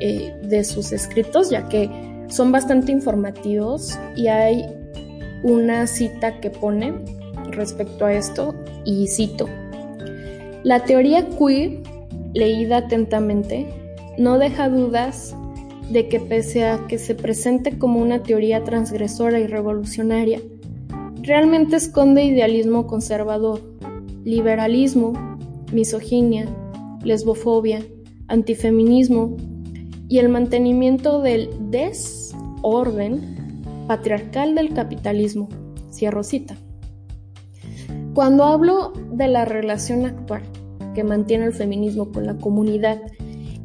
eh, 0.00 0.32
de 0.42 0.64
sus 0.64 0.92
escritos, 0.92 1.50
ya 1.50 1.68
que 1.68 1.90
son 2.28 2.52
bastante 2.52 2.92
informativos 2.92 3.98
y 4.16 4.28
hay 4.28 4.66
una 5.46 5.86
cita 5.86 6.40
que 6.40 6.50
pone 6.50 6.92
respecto 7.52 8.04
a 8.04 8.12
esto 8.12 8.54
y 8.84 9.06
cito. 9.06 9.48
La 10.64 10.82
teoría 10.82 11.28
queer, 11.28 11.82
leída 12.34 12.78
atentamente, 12.78 13.66
no 14.18 14.38
deja 14.38 14.68
dudas 14.68 15.36
de 15.88 16.08
que 16.08 16.18
pese 16.18 16.64
a 16.64 16.86
que 16.88 16.98
se 16.98 17.14
presente 17.14 17.78
como 17.78 18.00
una 18.00 18.24
teoría 18.24 18.64
transgresora 18.64 19.38
y 19.38 19.46
revolucionaria, 19.46 20.40
realmente 21.22 21.76
esconde 21.76 22.24
idealismo 22.24 22.88
conservador 22.88 23.60
liberalismo, 24.24 25.12
misoginia, 25.72 26.48
lesbofobia, 27.04 27.86
antifeminismo 28.26 29.36
y 30.08 30.18
el 30.18 30.28
mantenimiento 30.28 31.22
del 31.22 31.48
desorden 31.70 33.36
patriarcal 33.86 34.54
del 34.54 34.74
capitalismo. 34.74 35.48
Cierro 35.90 36.22
cita. 36.22 36.56
Cuando 38.14 38.44
hablo 38.44 38.92
de 39.12 39.28
la 39.28 39.44
relación 39.44 40.06
actual 40.06 40.42
que 40.94 41.04
mantiene 41.04 41.44
el 41.44 41.52
feminismo 41.52 42.10
con 42.10 42.26
la 42.26 42.36
comunidad 42.38 43.00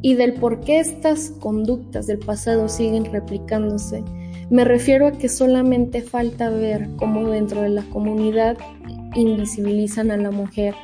y 0.02 0.14
del 0.14 0.34
por 0.34 0.60
qué 0.60 0.80
estas 0.80 1.30
conductas 1.30 2.06
del 2.06 2.18
pasado 2.18 2.68
siguen 2.68 3.06
replicándose, 3.06 4.04
me 4.50 4.64
refiero 4.64 5.06
a 5.06 5.12
que 5.12 5.28
solamente 5.28 6.02
falta 6.02 6.50
ver 6.50 6.90
cómo 6.96 7.30
dentro 7.30 7.62
de 7.62 7.70
la 7.70 7.82
comunidad 7.84 8.58
invisibilizan 9.14 10.10
a 10.10 10.18
la 10.18 10.30
mujer 10.30 10.74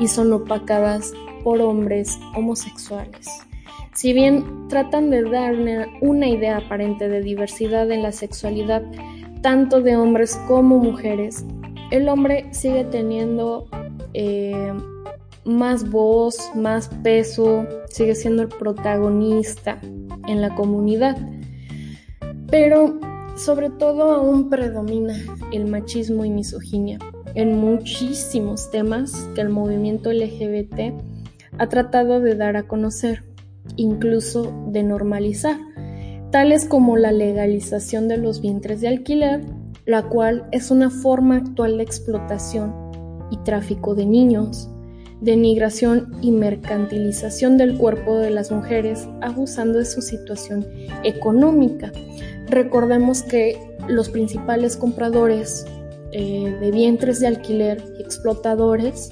y 0.00 0.08
son 0.08 0.32
opacadas 0.32 1.12
por 1.44 1.60
hombres 1.60 2.18
homosexuales. 2.34 3.28
Si 3.94 4.12
bien 4.14 4.68
tratan 4.68 5.10
de 5.10 5.22
dar 5.22 5.54
una, 6.00 6.28
idea 6.28 6.58
aparente 6.58 7.08
de 7.08 7.20
diversidad 7.20 7.90
en 7.90 8.02
la 8.02 8.12
sexualidad, 8.12 8.82
tanto 9.42 9.82
de 9.82 9.96
hombres 9.96 10.40
como 10.48 10.78
mujeres, 10.78 11.44
el 11.90 12.08
hombre 12.08 12.46
sigue 12.52 12.84
teniendo 12.84 13.68
eh, 14.14 14.72
más 15.44 15.90
voz, 15.90 16.38
más 16.54 16.88
peso, 17.02 17.66
sigue 17.90 18.14
siendo 18.14 18.42
el 18.42 18.48
protagonista 18.48 19.78
en 20.26 20.40
la 20.40 20.54
comunidad. 20.54 21.18
Pero 22.50 22.98
sobre 23.36 23.68
todo 23.70 24.12
aún 24.12 24.48
predomina 24.48 25.14
el 25.52 25.66
machismo 25.66 26.24
y 26.24 26.30
misoginia 26.30 26.98
en 27.34 27.58
muchísimos 27.58 28.70
temas 28.70 29.28
que 29.34 29.40
el 29.40 29.48
movimiento 29.48 30.12
LGBT 30.12 30.94
ha 31.58 31.68
tratado 31.68 32.20
de 32.20 32.34
dar 32.34 32.56
a 32.56 32.64
conocer, 32.64 33.24
incluso 33.76 34.52
de 34.68 34.82
normalizar, 34.82 35.58
tales 36.30 36.64
como 36.66 36.96
la 36.96 37.12
legalización 37.12 38.08
de 38.08 38.16
los 38.16 38.40
vientres 38.40 38.80
de 38.80 38.88
alquiler, 38.88 39.40
la 39.84 40.08
cual 40.08 40.46
es 40.52 40.70
una 40.70 40.90
forma 40.90 41.36
actual 41.36 41.76
de 41.76 41.82
explotación 41.82 42.74
y 43.30 43.36
tráfico 43.38 43.94
de 43.94 44.06
niños, 44.06 44.68
denigración 45.20 46.16
y 46.20 46.32
mercantilización 46.32 47.56
del 47.56 47.78
cuerpo 47.78 48.16
de 48.18 48.30
las 48.30 48.50
mujeres 48.50 49.08
abusando 49.20 49.78
de 49.78 49.84
su 49.84 50.02
situación 50.02 50.66
económica. 51.04 51.92
Recordemos 52.48 53.22
que 53.22 53.58
los 53.88 54.08
principales 54.08 54.76
compradores 54.76 55.64
eh, 56.12 56.56
de 56.60 56.70
vientres 56.70 57.20
de 57.20 57.26
alquiler 57.28 57.82
y 57.98 58.02
explotadores 58.02 59.10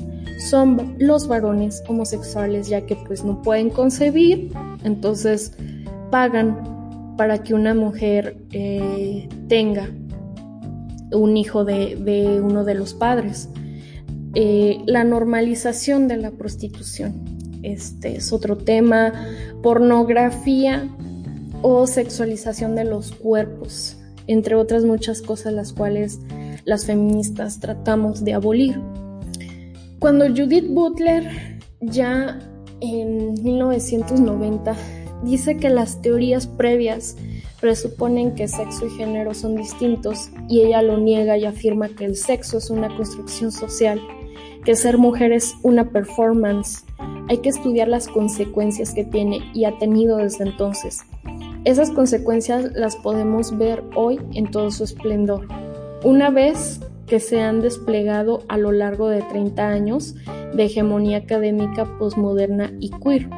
son 0.50 0.96
los 0.98 1.28
varones 1.28 1.82
homosexuales 1.88 2.68
ya 2.68 2.86
que 2.86 2.96
pues 2.96 3.24
no 3.24 3.42
pueden 3.42 3.70
concebir 3.70 4.52
entonces 4.84 5.52
pagan 6.10 7.14
para 7.16 7.42
que 7.42 7.54
una 7.54 7.74
mujer 7.74 8.36
eh, 8.52 9.28
tenga 9.48 9.90
un 11.12 11.36
hijo 11.36 11.64
de, 11.64 12.40
uno 12.42 12.64
de 12.64 12.74
los 12.74 12.94
padres. 12.94 13.48
Eh, 14.34 14.78
la 14.86 15.04
normalización 15.04 16.08
de 16.08 16.16
la 16.16 16.30
prostitución 16.30 17.40
este 17.62 18.16
es 18.16 18.32
otro 18.32 18.56
tema. 18.56 19.12
Pornografía 19.62 20.88
o 21.62 21.86
sexualización 21.86 22.74
de 22.74 22.84
los 22.84 23.12
cuerpos 23.12 23.96
entre 24.32 24.54
otras 24.54 24.84
muchas 24.84 25.22
cosas 25.22 25.52
las 25.52 25.72
cuales 25.72 26.20
las 26.64 26.86
feministas 26.86 27.58
tratamos 27.58 28.24
de 28.24 28.34
abolir. 28.34 28.80
Cuando 29.98 30.28
Judith 30.28 30.68
Butler 30.68 31.58
ya 31.80 32.38
en 32.80 33.34
1990 33.42 34.76
dice 35.24 35.56
que 35.56 35.68
las 35.68 36.00
teorías 36.00 36.46
previas 36.46 37.16
presuponen 37.60 38.34
que 38.34 38.46
sexo 38.46 38.86
y 38.86 38.90
género 38.90 39.34
son 39.34 39.56
distintos 39.56 40.30
y 40.48 40.60
ella 40.60 40.80
lo 40.80 40.96
niega 40.96 41.36
y 41.36 41.44
afirma 41.44 41.88
que 41.88 42.04
el 42.04 42.16
sexo 42.16 42.58
es 42.58 42.70
una 42.70 42.94
construcción 42.96 43.50
social, 43.50 44.00
que 44.64 44.76
ser 44.76 44.96
mujer 44.96 45.32
es 45.32 45.54
una 45.62 45.90
performance. 45.90 46.84
Hay 47.28 47.38
que 47.38 47.48
estudiar 47.48 47.88
las 47.88 48.06
consecuencias 48.06 48.94
que 48.94 49.04
tiene 49.04 49.40
y 49.54 49.64
ha 49.64 49.76
tenido 49.78 50.18
desde 50.18 50.44
entonces. 50.44 51.00
Esas 51.64 51.90
consecuencias 51.90 52.72
las 52.74 52.96
podemos 52.96 53.56
ver 53.58 53.84
hoy 53.94 54.18
en 54.32 54.50
todo 54.50 54.70
su 54.70 54.84
esplendor. 54.84 55.46
Una 56.02 56.30
vez 56.30 56.80
que 57.06 57.20
se 57.20 57.42
han 57.42 57.60
desplegado 57.60 58.44
a 58.48 58.56
lo 58.56 58.72
largo 58.72 59.08
de 59.08 59.20
30 59.20 59.68
años 59.68 60.14
de 60.54 60.64
hegemonía 60.64 61.18
académica 61.18 61.98
posmoderna 61.98 62.72
y 62.80 62.90
queer. 62.90 63.28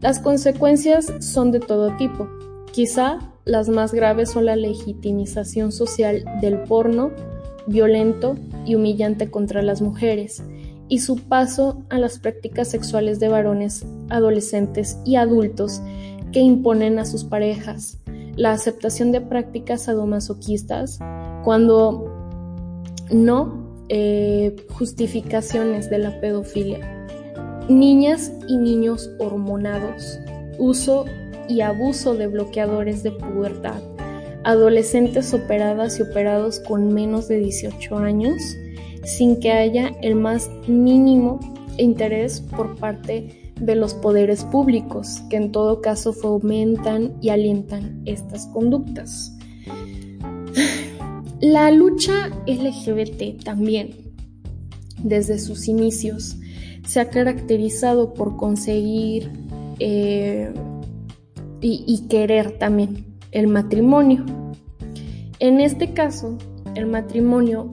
Las 0.00 0.18
consecuencias 0.18 1.10
son 1.20 1.52
de 1.52 1.60
todo 1.60 1.96
tipo. 1.96 2.28
Quizá 2.72 3.32
las 3.46 3.70
más 3.70 3.94
graves 3.94 4.32
son 4.32 4.44
la 4.44 4.56
legitimización 4.56 5.72
social 5.72 6.24
del 6.42 6.58
porno 6.64 7.12
violento 7.66 8.36
y 8.66 8.74
humillante 8.74 9.30
contra 9.30 9.62
las 9.62 9.80
mujeres 9.80 10.42
y 10.88 10.98
su 10.98 11.16
paso 11.16 11.82
a 11.88 11.98
las 11.98 12.18
prácticas 12.18 12.68
sexuales 12.68 13.20
de 13.20 13.28
varones, 13.28 13.86
adolescentes 14.10 14.98
y 15.06 15.16
adultos 15.16 15.80
que 16.34 16.40
imponen 16.40 16.98
a 16.98 17.06
sus 17.06 17.22
parejas, 17.22 18.00
la 18.34 18.50
aceptación 18.50 19.12
de 19.12 19.20
prácticas 19.20 19.82
sadomasoquistas 19.82 20.98
cuando 21.44 22.12
no 23.12 23.64
eh, 23.88 24.56
justificaciones 24.72 25.88
de 25.90 25.98
la 25.98 26.20
pedofilia, 26.20 27.06
niñas 27.68 28.32
y 28.48 28.56
niños 28.56 29.08
hormonados, 29.20 30.18
uso 30.58 31.04
y 31.48 31.60
abuso 31.60 32.16
de 32.16 32.26
bloqueadores 32.26 33.04
de 33.04 33.12
pubertad, 33.12 33.80
adolescentes 34.42 35.32
operadas 35.34 36.00
y 36.00 36.02
operados 36.02 36.58
con 36.58 36.92
menos 36.92 37.28
de 37.28 37.38
18 37.38 37.96
años, 37.96 38.56
sin 39.04 39.38
que 39.38 39.52
haya 39.52 39.92
el 40.02 40.16
más 40.16 40.50
mínimo 40.66 41.38
interés 41.78 42.40
por 42.40 42.74
parte 42.76 43.12
de 43.12 43.43
los 43.60 43.94
poderes 43.94 44.44
públicos, 44.44 45.22
que 45.30 45.36
en 45.36 45.52
todo 45.52 45.80
caso 45.80 46.12
fomentan 46.12 47.14
y 47.20 47.30
alientan 47.30 48.02
estas 48.04 48.46
conductas. 48.46 49.36
La 51.40 51.70
lucha 51.70 52.30
LGBT 52.46 53.42
también, 53.44 53.90
desde 55.02 55.38
sus 55.38 55.68
inicios, 55.68 56.36
se 56.86 57.00
ha 57.00 57.10
caracterizado 57.10 58.14
por 58.14 58.36
conseguir 58.36 59.30
eh, 59.78 60.52
y 61.60 62.06
querer 62.08 62.58
también 62.58 63.06
el 63.32 63.48
matrimonio. 63.48 64.24
En 65.38 65.60
este 65.60 65.92
caso, 65.92 66.38
el 66.74 66.86
matrimonio 66.86 67.70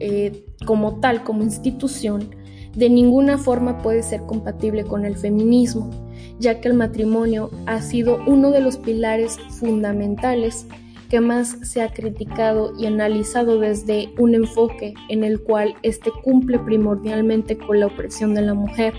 eh, 0.00 0.46
como 0.64 1.00
tal, 1.00 1.24
como 1.24 1.42
institución, 1.42 2.34
de 2.74 2.88
ninguna 2.88 3.38
forma 3.38 3.78
puede 3.78 4.02
ser 4.02 4.20
compatible 4.22 4.84
con 4.84 5.04
el 5.04 5.16
feminismo, 5.16 5.90
ya 6.38 6.60
que 6.60 6.68
el 6.68 6.74
matrimonio 6.74 7.50
ha 7.66 7.82
sido 7.82 8.20
uno 8.26 8.50
de 8.50 8.60
los 8.60 8.76
pilares 8.76 9.38
fundamentales 9.58 10.66
que 11.08 11.20
más 11.20 11.58
se 11.62 11.82
ha 11.82 11.92
criticado 11.92 12.72
y 12.78 12.86
analizado 12.86 13.58
desde 13.58 14.10
un 14.16 14.34
enfoque 14.34 14.94
en 15.08 15.24
el 15.24 15.40
cual 15.40 15.74
éste 15.82 16.10
cumple 16.22 16.60
primordialmente 16.60 17.58
con 17.58 17.80
la 17.80 17.86
opresión 17.86 18.32
de 18.34 18.42
la 18.42 18.54
mujer. 18.54 18.94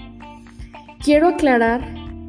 Quiero 1.00 1.30
aclarar 1.30 1.82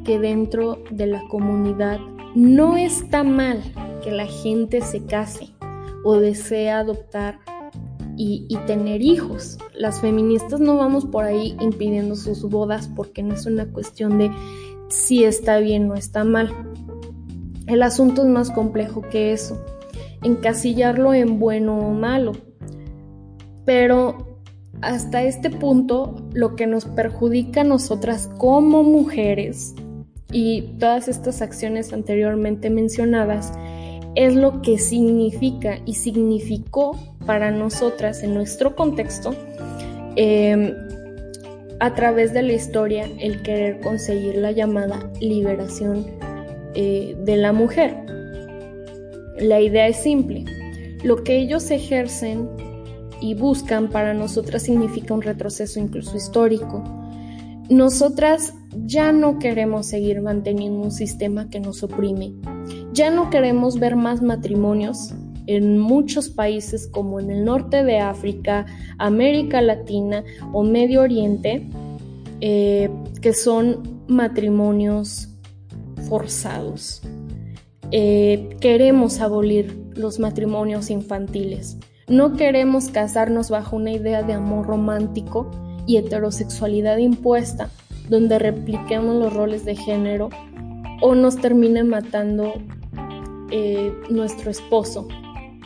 que 0.05 0.19
dentro 0.19 0.81
de 0.89 1.07
la 1.07 1.21
comunidad 1.27 1.99
no 2.33 2.77
está 2.77 3.23
mal 3.23 3.61
que 4.03 4.11
la 4.11 4.25
gente 4.25 4.81
se 4.81 5.05
case 5.05 5.49
o 6.03 6.17
desee 6.17 6.71
adoptar 6.71 7.39
y, 8.17 8.47
tener 8.67 9.01
hijos. 9.01 9.57
Las 9.73 10.01
feministas 10.01 10.59
no 10.59 10.77
vamos 10.77 11.05
por 11.05 11.25
ahí 11.25 11.55
impidiendo 11.59 12.15
sus 12.15 12.43
bodas 12.43 12.89
porque 12.95 13.23
no 13.23 13.33
es 13.33 13.45
una 13.45 13.65
cuestión 13.65 14.17
de 14.17 14.31
si 14.89 15.23
está 15.23 15.59
bien 15.59 15.89
o 15.89 15.95
está 15.95 16.23
mal. 16.23 16.51
El 17.67 17.81
asunto 17.81 18.23
es 18.23 18.27
más 18.27 18.51
complejo 18.51 19.01
que 19.01 19.31
eso, 19.31 19.63
encasillarlo 20.21 21.13
en 21.13 21.39
bueno 21.39 21.79
o 21.79 21.93
malo. 21.93 22.33
Pero 23.65 24.39
hasta 24.81 25.23
este 25.23 25.49
punto, 25.49 26.15
lo 26.33 26.55
que 26.55 26.67
nos 26.67 26.85
perjudica 26.85 27.61
a 27.61 27.65
nosotras 27.65 28.29
como 28.37 28.83
mujeres 28.83 29.75
y 30.31 30.63
todas 30.79 31.07
estas 31.07 31.41
acciones 31.41 31.93
anteriormente 31.93 32.69
mencionadas 32.69 33.53
es 34.15 34.35
lo 34.35 34.61
que 34.61 34.77
significa 34.77 35.79
y 35.85 35.95
significó 35.95 36.97
para 37.25 37.51
nosotras 37.51 38.23
en 38.23 38.33
nuestro 38.33 38.75
contexto 38.75 39.35
em, 40.15 40.73
a 41.79 41.93
través 41.93 42.33
de 42.33 42.41
la 42.41 42.53
historia 42.53 43.09
el 43.19 43.41
querer 43.41 43.79
conseguir 43.81 44.35
la 44.35 44.51
llamada 44.51 45.11
liberación 45.19 46.05
eh, 46.75 47.15
de 47.19 47.37
la 47.37 47.53
mujer. 47.53 47.95
La 49.37 49.59
idea 49.59 49.87
es 49.87 49.97
simple. 49.97 50.45
Lo 51.03 51.23
que 51.23 51.37
ellos 51.37 51.69
ejercen 51.71 52.47
y 53.19 53.35
buscan 53.35 53.89
para 53.89 54.13
nosotras 54.13 54.63
significa 54.63 55.13
un 55.13 55.21
retroceso 55.21 55.79
incluso 55.79 56.15
histórico. 56.15 56.83
Nosotras 57.69 58.53
ya 58.85 59.11
no 59.11 59.39
queremos 59.39 59.87
seguir 59.87 60.21
manteniendo 60.21 60.79
un 60.81 60.91
sistema 60.91 61.49
que 61.49 61.59
nos 61.59 61.83
oprime. 61.83 62.33
Ya 62.91 63.09
no 63.09 63.29
queremos 63.29 63.79
ver 63.79 63.95
más 63.95 64.21
matrimonios 64.21 65.13
en 65.47 65.77
muchos 65.77 66.29
países 66.29 66.87
como 66.87 67.19
en 67.19 67.29
el 67.29 67.45
norte 67.45 67.83
de 67.83 67.99
África, 67.99 68.65
América 68.97 69.61
Latina 69.61 70.23
o 70.51 70.63
Medio 70.63 71.01
Oriente, 71.01 71.67
eh, 72.41 72.89
que 73.21 73.33
son 73.33 74.01
matrimonios 74.07 75.29
forzados. 76.07 77.01
Eh, 77.91 78.49
queremos 78.59 79.19
abolir 79.19 79.77
los 79.95 80.19
matrimonios 80.19 80.89
infantiles. 80.89 81.77
No 82.07 82.35
queremos 82.35 82.89
casarnos 82.89 83.49
bajo 83.49 83.75
una 83.75 83.91
idea 83.91 84.23
de 84.23 84.33
amor 84.33 84.67
romántico 84.67 85.49
y 85.85 85.97
heterosexualidad 85.97 86.97
impuesta 86.97 87.69
donde 88.09 88.39
repliquemos 88.39 89.15
los 89.15 89.33
roles 89.33 89.65
de 89.65 89.75
género 89.75 90.29
o 91.01 91.15
nos 91.15 91.37
termine 91.37 91.83
matando 91.83 92.53
eh, 93.51 93.93
nuestro 94.09 94.51
esposo, 94.51 95.07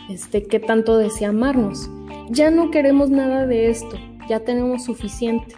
este, 0.10 0.44
que 0.44 0.60
tanto 0.60 0.98
desea 0.98 1.30
amarnos. 1.30 1.90
Ya 2.30 2.52
no 2.52 2.72
queremos 2.72 3.10
nada 3.10 3.46
de 3.46 3.70
esto, 3.70 3.96
ya 4.30 4.42
tenemos 4.42 4.86
suficiente. 4.86 5.56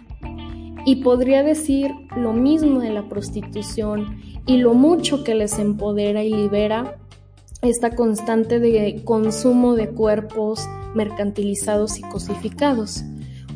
Y 0.86 0.96
podría 1.02 1.42
decir 1.42 1.90
lo 2.16 2.32
mismo 2.32 2.80
de 2.80 2.90
la 2.90 3.08
prostitución 3.08 4.20
y 4.46 4.58
lo 4.58 4.74
mucho 4.74 5.24
que 5.24 5.34
les 5.34 5.58
empodera 5.58 6.24
y 6.24 6.32
libera 6.32 6.96
esta 7.62 7.90
constante 7.94 8.58
de 8.58 9.02
consumo 9.04 9.74
de 9.74 9.88
cuerpos 9.88 10.66
mercantilizados 10.94 11.98
y 11.98 12.02
cosificados 12.02 13.04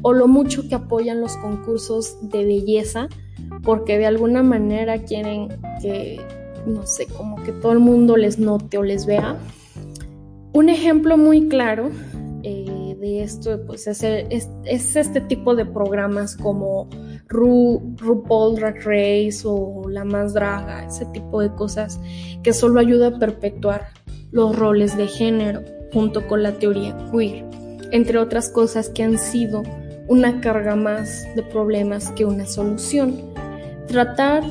o 0.02 0.12
lo 0.12 0.28
mucho 0.28 0.68
que 0.68 0.74
apoyan 0.74 1.22
los 1.22 1.34
concursos 1.38 2.18
de 2.20 2.44
belleza 2.44 3.08
porque 3.62 3.96
de 3.96 4.04
alguna 4.04 4.42
manera 4.42 5.02
quieren 5.02 5.48
que, 5.80 6.20
no 6.66 6.86
sé, 6.86 7.06
como 7.06 7.42
que 7.42 7.52
todo 7.52 7.72
el 7.72 7.78
mundo 7.78 8.18
les 8.18 8.38
note 8.38 8.76
o 8.76 8.82
les 8.82 9.06
vea. 9.06 9.38
Un 10.54 10.68
ejemplo 10.68 11.18
muy 11.18 11.48
claro 11.48 11.90
eh, 12.44 12.96
de 13.00 13.24
esto 13.24 13.60
pues 13.66 13.88
es, 13.88 14.02
este 14.64 15.20
tipo 15.22 15.56
de 15.56 15.66
programas 15.66 16.36
como 16.36 16.88
Ru, 17.26 17.96
RuPaul 17.96 18.54
Drag 18.54 18.76
Race 18.76 19.42
o 19.44 19.88
La 19.88 20.04
Más 20.04 20.32
Draga, 20.32 20.86
ese 20.86 21.06
tipo 21.06 21.40
de 21.40 21.52
cosas 21.56 21.98
que 22.44 22.52
solo 22.52 22.78
ayuda 22.78 23.08
a 23.08 23.18
perpetuar 23.18 23.88
los 24.30 24.56
roles 24.56 24.96
de 24.96 25.08
género 25.08 25.60
junto 25.92 26.24
con 26.28 26.44
la 26.44 26.52
teoría 26.52 26.96
queer, 27.10 27.44
entre 27.90 28.18
otras 28.18 28.48
cosas 28.48 28.90
que 28.90 29.02
han 29.02 29.18
sido 29.18 29.64
una 30.06 30.40
carga 30.40 30.76
más 30.76 31.26
de 31.34 31.42
problemas 31.42 32.12
que 32.12 32.26
una 32.26 32.46
solución. 32.46 33.16
Tratar 33.88 34.44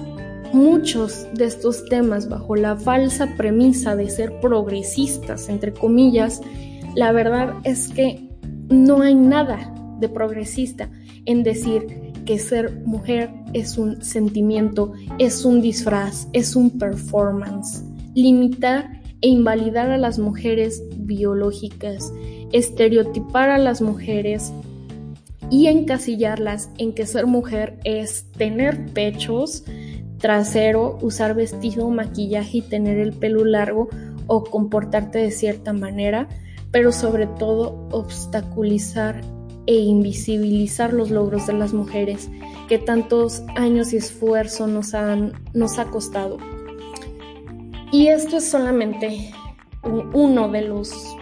muchos 0.54 1.28
de 1.34 1.46
estos 1.46 1.86
temas 1.86 2.30
bajo 2.30 2.56
la 2.56 2.76
falsa 2.76 3.36
premisa 3.36 3.96
de 3.96 4.10
ser 4.10 4.40
progresistas, 4.40 5.50
entre 5.50 5.74
comillas, 5.74 6.42
la 6.96 7.12
verdad 7.12 7.56
es 7.64 7.90
que 7.90 8.30
no 8.70 9.02
hay 9.02 9.16
nada 9.16 9.74
de 10.00 10.10
progresista 10.10 10.90
en 11.26 11.44
decir 11.44 12.14
que 12.26 12.40
ser 12.40 12.82
mujer 12.86 13.32
es 13.54 13.78
un 13.78 14.02
sentimiento, 14.04 14.94
es 15.20 15.44
un 15.46 15.62
disfraz, 15.62 16.28
es 16.34 16.56
un 16.56 16.78
performance. 16.78 17.84
Limitar 18.14 19.02
e 19.22 19.30
invalidar 19.30 19.92
a 19.92 19.98
las 19.98 20.20
mujeres 20.20 20.84
biológicas, 20.98 22.14
estereotipar 22.52 23.50
a 23.50 23.58
las 23.58 23.82
mujeres 23.82 24.54
y 25.50 25.68
encasillarlas 25.68 26.70
en 26.78 26.94
que 26.94 27.06
ser 27.06 27.28
mujer 27.28 27.78
es 27.84 28.30
tener 28.32 28.88
pechos, 28.94 29.64
trasero, 30.24 30.98
usar 31.02 31.36
vestido, 31.36 31.90
maquillaje 31.90 32.60
y 32.60 32.62
tener 32.62 32.98
el 32.98 33.12
pelo 33.12 33.44
largo 33.44 33.90
o 34.28 34.46
comportarte 34.46 35.20
de 35.20 35.32
cierta 35.32 35.74
manera, 35.74 36.30
pero 36.72 36.94
sobre 36.94 37.28
todo 37.28 37.90
obstaculizar 37.92 39.20
e 39.68 39.76
invisibilizar 39.76 40.94
los 40.94 41.12
logros 41.12 41.48
de 41.48 41.54
las 41.54 41.74
mujeres 41.74 42.30
que 42.70 42.78
tantos 42.78 43.44
años 43.58 43.92
y 43.92 43.98
esfuerzo 43.98 44.66
nos, 44.66 44.94
han, 44.94 45.34
nos 45.54 45.78
ha 45.78 45.92
costado. 45.92 46.38
Y 47.92 48.08
esto 48.08 48.38
es 48.38 48.50
solamente 48.50 49.30
uno 50.14 50.48
de 50.48 50.62
los 50.62 51.18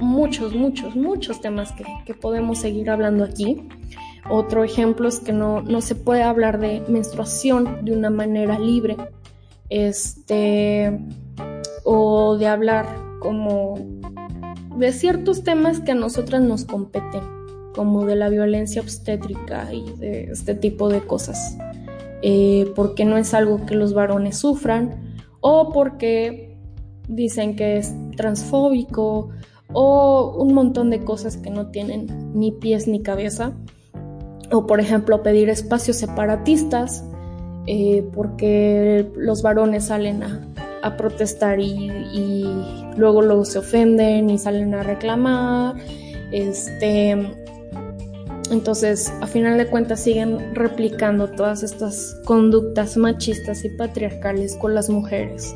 muchos, 0.00 0.56
muchos, 0.56 0.96
muchos 0.96 1.40
temas 1.40 1.72
que, 2.04 2.14
podemos 2.14 2.58
seguir 2.58 2.90
hablando 2.90 3.22
aquí. 3.22 3.62
Otro 4.28 4.64
ejemplo 4.64 5.08
es 5.08 5.18
que 5.18 5.32
no, 5.32 5.62
no, 5.62 5.80
se 5.80 5.94
puede 5.94 6.22
hablar 6.22 6.58
de 6.60 6.82
menstruación 6.88 7.84
de 7.84 7.92
una 7.92 8.10
manera 8.10 8.58
libre, 8.58 8.96
este, 9.68 10.98
o 11.84 12.36
de 12.36 12.46
hablar 12.46 12.86
como 13.20 13.74
de 14.76 14.92
ciertos 14.92 15.42
temas 15.44 15.80
que 15.80 15.92
a 15.92 15.94
nosotras 15.94 16.42
nos 16.42 16.64
competen, 16.64 17.22
como 17.74 18.04
de 18.04 18.16
la 18.16 18.28
violencia 18.28 18.82
obstétrica 18.82 19.72
y 19.72 19.92
de 19.98 20.24
este 20.24 20.54
tipo 20.54 20.88
de 20.88 21.00
cosas, 21.00 21.56
eh, 22.22 22.70
porque 22.74 23.04
no 23.04 23.16
es 23.16 23.34
algo 23.34 23.64
que 23.66 23.74
los 23.74 23.94
varones 23.94 24.38
sufran 24.38 25.24
o 25.40 25.72
porque 25.72 26.58
dicen 27.08 27.56
que 27.56 27.78
es 27.78 27.94
transfóbico 28.16 29.30
o 29.72 30.36
un 30.38 30.54
montón 30.54 30.90
de 30.90 31.04
cosas 31.04 31.36
que 31.36 31.50
no 31.50 31.70
tienen 31.70 32.32
ni 32.34 32.52
pies 32.52 32.88
ni 32.88 33.02
cabeza. 33.02 33.56
O 34.50 34.66
por 34.66 34.80
ejemplo 34.80 35.22
pedir 35.22 35.48
espacios 35.48 35.96
separatistas 35.96 37.04
eh, 37.66 38.08
porque 38.14 39.08
los 39.16 39.42
varones 39.42 39.86
salen 39.86 40.22
a, 40.22 40.96
protestar 40.96 41.60
y, 41.60 42.48
luego, 42.96 43.22
luego 43.22 43.44
se 43.44 43.58
ofenden 43.58 44.30
y 44.30 44.38
salen 44.38 44.74
a 44.74 44.82
reclamar. 44.82 45.76
Este, 46.32 47.10
entonces, 48.50 49.12
a 49.20 49.26
final 49.26 49.58
de 49.58 49.66
cuentas, 49.66 50.00
siguen 50.00 50.54
replicando 50.54 51.28
todas 51.28 51.62
estas 51.62 52.16
conductas 52.24 52.96
machistas 52.96 53.64
y 53.64 53.68
patriarcales 53.68 54.56
con 54.56 54.74
las 54.74 54.88
mujeres, 54.88 55.54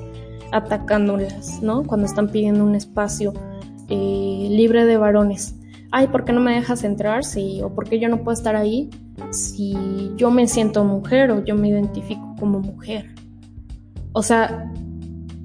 atacándolas, 0.53 1.61
¿no? 1.63 1.83
Cuando 1.85 2.07
están 2.07 2.29
pidiendo 2.29 2.65
un 2.65 2.75
espacio 2.75 3.33
eh, 3.89 4.49
libre 4.51 4.85
de 4.85 4.97
varones. 4.97 5.55
Ay, 5.97 6.09
¿por 6.09 6.25
qué 6.25 6.33
no 6.33 6.41
me 6.41 6.57
dejas 6.57 6.83
entrar? 6.83 7.25
Sí, 7.25 7.63
o 7.63 7.73
¿por 7.73 7.89
qué 7.89 8.01
yo 8.01 8.09
no 8.09 8.25
puedo 8.25 8.33
estar 8.33 8.57
ahí 8.57 8.91
si 9.31 10.11
yo 10.17 10.33
me 10.33 10.49
siento 10.49 10.85
mujer 10.85 11.31
o 11.31 11.45
yo 11.45 11.55
me 11.55 11.69
identifico 11.69 12.35
como 12.37 12.59
mujer? 12.59 13.15
O 14.13 14.21
sea, 14.25 14.73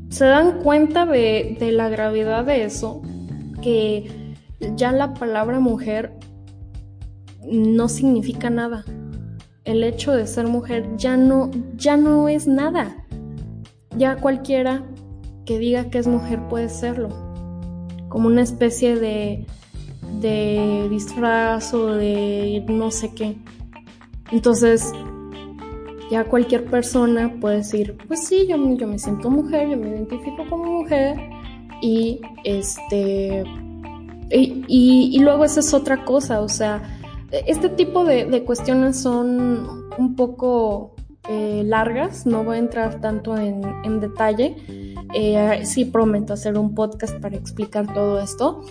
se 0.10 0.26
dan 0.26 0.64
cuenta 0.64 1.06
de, 1.06 1.56
de 1.60 1.72
la 1.72 1.88
gravedad 1.90 2.46
de 2.46 2.64
eso, 2.64 3.04
que 3.62 4.36
ya 4.76 4.92
la 4.92 5.14
palabra 5.14 5.60
mujer 5.60 6.18
no 7.46 7.88
significa 7.88 8.50
nada. 8.50 8.86
El 9.66 9.84
hecho 9.84 10.14
de 10.14 10.26
ser 10.26 10.48
mujer 10.48 10.98
ya 10.98 11.16
no, 11.16 11.52
ya 11.76 11.96
no 11.96 12.28
es 12.28 12.48
nada. 12.48 13.06
Ya 13.96 14.16
cualquiera 14.16 14.84
que 15.46 15.60
diga 15.60 15.92
que 15.92 16.00
es 16.00 16.08
mujer 16.08 16.40
puede 16.50 16.70
serlo 16.70 17.10
como 18.08 18.28
una 18.28 18.42
especie 18.42 18.96
de, 18.96 19.46
de 20.14 20.88
disfraz 20.90 21.74
o 21.74 21.94
de 21.94 22.64
no 22.68 22.92
sé 22.92 23.14
qué. 23.14 23.38
Entonces, 24.32 24.92
ya 26.10 26.24
cualquier 26.26 26.66
persona 26.66 27.34
puede 27.40 27.58
decir, 27.58 27.98
pues 28.08 28.28
sí, 28.28 28.48
yo, 28.48 28.58
yo 28.76 28.88
me 28.88 28.98
siento 28.98 29.30
mujer, 29.30 29.70
yo 29.70 29.78
me 29.78 29.90
identifico 29.90 30.44
como 30.50 30.82
mujer 30.82 31.18
y 31.82 32.20
este... 32.44 33.44
Y, 34.32 34.64
y, 34.68 35.20
luego 35.22 35.44
esa 35.44 35.60
es 35.60 35.74
otra 35.74 36.06
cosa, 36.06 36.42
o 36.42 36.50
sea, 36.50 36.84
este 37.32 37.68
tipo 37.68 38.06
de, 38.06 38.44
cuestiones 38.44 39.02
son 39.02 39.90
un 39.98 40.16
poco 40.16 40.94
eh, 41.28 41.64
largas, 41.66 42.28
no 42.28 42.44
voy 42.44 42.58
a 42.58 42.60
entrar 42.60 43.02
tanto 43.02 43.36
en, 43.36 43.64
en 43.84 44.00
detalle, 44.00 44.56
eh, 45.16 45.62
sí 45.64 45.86
prometo 45.86 46.34
hacer 46.34 46.60
un 46.60 46.76
podcast 46.76 47.20
para 47.20 47.38
explicar 47.38 47.92
todo 47.92 48.20
esto. 48.20 48.62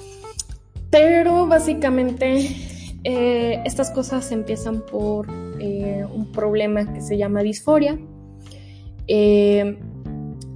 Pero 0.90 1.46
básicamente 1.46 2.57
eh, 3.05 3.62
estas 3.64 3.90
cosas 3.90 4.31
empiezan 4.33 4.83
por 4.83 5.27
eh, 5.61 6.05
un 6.12 6.33
problema 6.33 6.92
que 6.92 7.01
se 7.01 7.16
llama 7.16 7.42
disforia. 7.42 7.98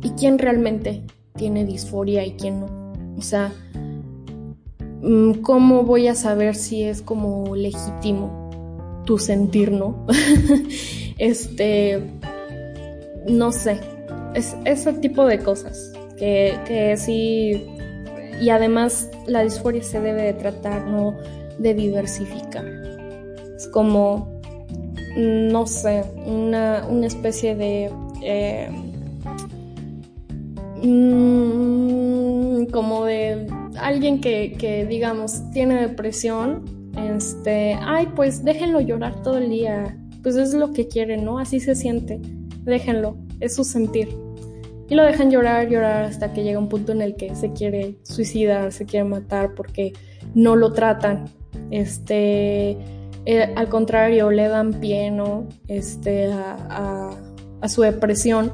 ¿Y 0.03 0.11
quién 0.19 0.39
realmente 0.39 1.03
tiene 1.37 1.65
disforia 1.65 2.25
y 2.25 2.33
quién 2.33 2.61
no? 2.61 2.83
O 3.17 3.23
sea, 3.23 3.53
mm, 5.01 5.35
¿cómo 5.43 5.85
voy 5.85 6.09
a 6.09 6.15
saber 6.15 6.55
si 6.55 6.83
es 6.83 7.03
como 7.03 7.55
legítimo 7.55 8.51
tu 9.07 9.19
sentir, 9.19 9.71
no? 9.71 10.07
este, 11.19 12.03
no 13.29 13.53
sé, 13.53 13.79
es 14.35 14.57
ese 14.65 14.93
tipo 14.95 15.25
de 15.25 15.39
cosas 15.39 15.93
que, 16.19 16.59
que 16.67 16.97
sí, 16.97 17.65
y 18.43 18.51
además 18.51 19.09
la 19.27 19.45
disforia 19.45 19.85
se 19.85 20.01
debe 20.01 20.23
de 20.23 20.33
tratar, 20.33 20.85
no 20.89 21.17
de 21.59 21.75
diversificar. 21.75 22.65
Es 23.57 23.69
como, 23.69 24.41
no 25.17 25.67
sé, 25.67 26.03
una, 26.27 26.85
especie 27.07 27.55
de... 27.55 27.89
Eh, 28.21 28.69
mm, 30.83 32.65
como 32.73 33.05
de 33.05 33.47
alguien 33.79 34.21
que, 34.21 34.57
que, 34.59 34.87
digamos 34.87 35.49
tiene 35.53 35.81
depresión, 35.81 36.65
este, 36.97 37.79
ay, 37.81 38.09
pues 38.17 38.45
déjenlo 38.45 38.81
llorar 38.81 39.23
todo 39.23 39.39
el 39.39 39.51
día, 39.51 39.97
pues 40.25 40.35
es 40.35 40.53
lo 40.53 40.73
que 40.73 40.89
quiere, 40.89 41.17
¿no? 41.17 41.39
Así 41.39 41.61
se 41.61 41.77
siente, 41.77 42.21
déjenlo, 42.65 43.17
es 43.39 43.55
su 43.55 43.63
sentir 43.63 44.09
y 44.93 44.95
lo 44.95 45.05
dejan 45.05 45.31
llorar, 45.31 45.71
llorar 45.71 46.05
hasta 46.05 46.35
que 46.35 46.43
llega 46.43 46.59
un 46.59 46.69
punto 46.69 46.93
en 46.93 47.01
el 47.01 47.17
que 47.17 47.35
se 47.35 47.55
quiere 47.55 47.97
suicidar, 48.03 48.73
se 48.73 48.85
quiere 48.85 49.09
matar 49.09 49.55
porque 49.55 49.95
no 50.35 50.55
lo 50.55 50.75
tratan. 50.75 51.31
Este, 51.71 52.77
eh, 53.25 53.55
al 53.57 53.71
contrario, 53.71 54.31
le 54.31 54.49
dan 54.49 54.75
pie 54.75 55.11
este, 55.67 56.31
a, 56.31 57.11
a 57.63 57.69
su 57.71 57.81
depresión 57.81 58.53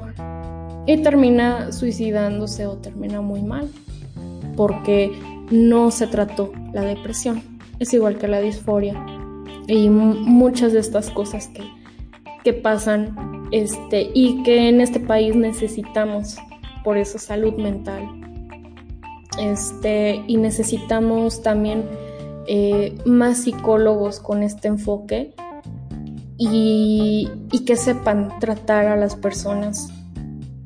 y 0.85 0.95
termina 1.01 1.73
suicidándose 1.73 2.67
o 2.67 2.77
termina 2.77 3.19
muy 3.19 3.41
mal 3.41 3.67
porque 4.55 5.11
no 5.51 5.91
se 5.91 6.07
trató 6.07 6.53
la 6.71 6.83
depresión. 6.83 7.43
Es 7.79 7.93
igual 7.93 8.17
que 8.17 8.29
la 8.29 8.39
disforia 8.39 8.95
y 9.67 9.89
muchas 9.89 10.71
de 10.71 10.79
estas 10.79 11.09
cosas 11.09 11.49
que, 11.49 11.63
que 12.45 12.53
pasan 12.53 13.28
este, 13.51 14.11
y 14.13 14.43
que 14.43 14.69
en 14.69 14.81
este 14.81 14.99
país 14.99 15.35
necesitamos 15.35 16.37
por 16.83 16.97
eso 16.97 17.17
salud 17.17 17.55
mental. 17.55 18.03
Este, 19.39 20.21
y 20.27 20.37
necesitamos 20.37 21.41
también 21.41 21.85
eh, 22.47 22.97
más 23.05 23.43
psicólogos 23.43 24.19
con 24.19 24.43
este 24.43 24.67
enfoque 24.67 25.33
y, 26.37 27.29
que 27.65 27.75
sepan 27.75 28.39
tratar 28.39 28.87
a 28.87 28.95
las 28.95 29.15
personas. 29.15 29.89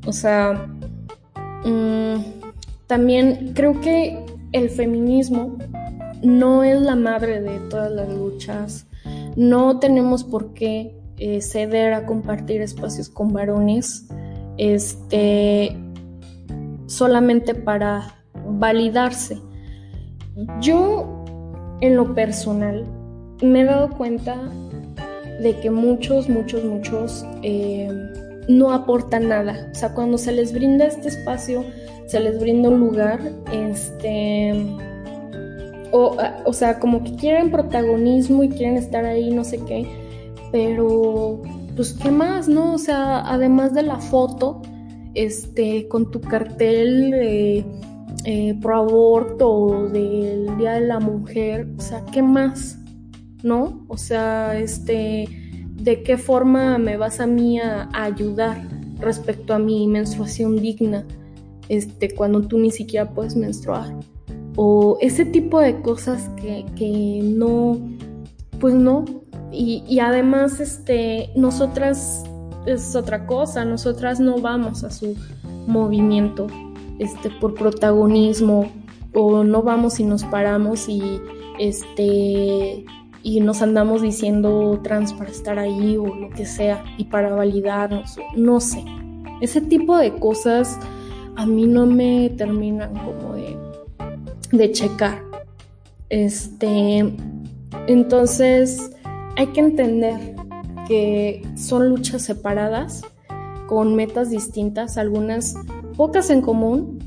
O 0.06 0.14
sea, 0.14 0.68
mm, 1.66 2.16
también 2.88 3.52
creo 3.54 3.82
que 3.82 4.24
el 4.54 4.70
feminismo 4.70 5.58
no 6.22 6.64
es 6.64 6.80
la 6.82 6.96
madre 6.96 7.42
de 7.42 7.60
todas 7.70 7.92
las 7.92 8.08
luchas. 8.10 8.88
No 9.36 9.80
tenemos 9.80 10.24
por 10.24 10.54
qué 10.54 10.96
eh, 11.18 11.42
ceder 11.42 11.94
a 11.94 12.06
compartir 12.06 12.62
espacios 12.62 13.08
con 13.08 13.34
varones, 13.34 14.08
este, 14.58 15.78
solamente 16.88 17.54
para 17.54 18.16
validarse. 18.46 19.38
Yo, 20.60 21.24
en 21.82 21.96
lo 21.96 22.16
personal, 22.16 22.86
me 23.42 23.62
he 23.62 23.66
dado 23.66 23.90
cuenta 23.90 24.36
de 25.42 25.60
que 25.62 25.70
muchos, 25.70 26.30
muchos, 26.30 26.64
muchos 26.64 27.26
eh, 27.44 27.90
no 28.48 28.72
aportan 28.72 29.30
nada. 29.30 29.70
O 29.72 29.76
sea, 29.76 29.94
cuando 29.94 30.18
se 30.18 30.32
les 30.32 30.52
brinda 30.52 30.86
este 30.86 31.10
espacio, 31.10 31.64
se 32.08 32.20
les 32.20 32.40
brinda 32.40 32.70
un 32.70 32.80
lugar, 32.80 33.20
este, 33.52 34.54
o, 35.92 36.18
o 36.46 36.54
sea, 36.54 36.80
como 36.80 37.04
que 37.04 37.16
quieren 37.16 37.52
protagonismo 37.52 38.44
y 38.44 38.50
quieren 38.50 38.78
estar 38.78 39.06
ahí, 39.06 39.32
no 39.32 39.44
sé 39.44 39.60
qué 39.68 40.03
pero 40.54 41.42
pues 41.76 41.94
qué 41.94 42.12
más, 42.12 42.48
¿no? 42.48 42.76
O 42.76 42.78
sea, 42.78 43.28
además 43.28 43.74
de 43.74 43.82
la 43.82 43.98
foto, 43.98 44.62
este, 45.16 45.88
con 45.88 46.12
tu 46.12 46.22
cartel 46.22 47.10
de 47.10 47.66
eh, 48.26 48.60
pro 48.62 48.78
aborto 48.78 49.90
del 49.90 50.56
Día 50.60 50.74
de 50.74 50.82
la 50.82 51.00
Mujer, 51.00 51.68
o 51.76 51.82
sea, 51.82 52.06
¿qué 52.14 52.22
más? 52.22 52.78
¿No? 53.42 53.84
O 53.88 53.98
sea, 53.98 54.60
este, 54.60 55.28
¿de 55.74 56.04
qué 56.04 56.20
forma 56.20 56.78
me 56.78 56.98
vas 56.98 57.20
a 57.20 57.26
mí 57.26 57.60
a, 57.60 57.90
ayudar 57.92 58.62
respecto 59.00 59.56
a 59.56 59.60
mi 59.60 59.88
menstruación 59.88 60.58
digna? 60.58 61.04
Este, 61.68 62.14
cuando 62.14 62.44
tú 62.44 62.60
ni 62.60 62.70
siquiera 62.70 63.10
puedes 63.10 63.36
menstruar. 63.36 63.92
O 64.56 65.00
ese 65.02 65.26
tipo 65.26 65.60
de 65.60 65.82
cosas 65.82 66.30
que, 66.40 66.64
que 66.76 67.22
no, 67.24 67.80
pues 68.60 68.76
no, 68.76 69.23
y, 69.54 70.00
además, 70.00 70.60
este, 70.60 71.30
nosotras 71.36 72.24
es 72.66 72.96
otra 72.96 73.26
cosa, 73.26 73.66
nosotras 73.66 74.20
no 74.20 74.40
vamos 74.40 74.84
a 74.84 74.90
su, 74.90 75.16
movimiento, 75.68 76.48
este, 77.00 77.30
por 77.30 77.54
protagonismo, 77.54 78.72
o 79.14 79.44
no 79.44 79.62
vamos 79.62 80.00
y 80.00 80.04
nos 80.04 80.24
paramos 80.24 80.90
y 80.90 81.22
este 81.60 82.84
y 83.26 83.40
nos 83.40 83.62
andamos 83.62 84.02
diciendo 84.02 84.80
trans 84.84 85.14
para 85.14 85.30
estar 85.30 85.58
ahí 85.58 85.96
o 85.98 86.08
lo 86.08 86.30
que 86.32 86.46
sea 86.46 86.84
y 86.98 87.06
para 87.06 87.34
validarnos, 87.34 88.18
no 88.36 88.60
sé. 88.60 88.84
Ese 89.40 89.62
tipo 89.62 89.96
de 89.98 90.14
cosas 90.14 90.78
a 91.36 91.46
mí 91.46 91.66
no 91.66 91.86
me 91.86 92.32
terminan 92.32 92.94
como 92.94 93.36
de, 93.36 93.58
de 94.52 94.72
checar. 94.72 95.24
Este, 96.10 97.16
entonces 97.88 98.92
hay 99.36 99.48
que 99.48 99.62
entender 99.62 100.36
que 100.88 101.42
son 101.56 101.90
luchas 101.90 102.24
separadas 102.24 103.04
con 103.68 103.96
metas 103.96 104.30
distintas, 104.30 104.98
algunas 104.98 105.56
pocas 105.96 106.30
en 106.30 106.42
común, 106.42 107.00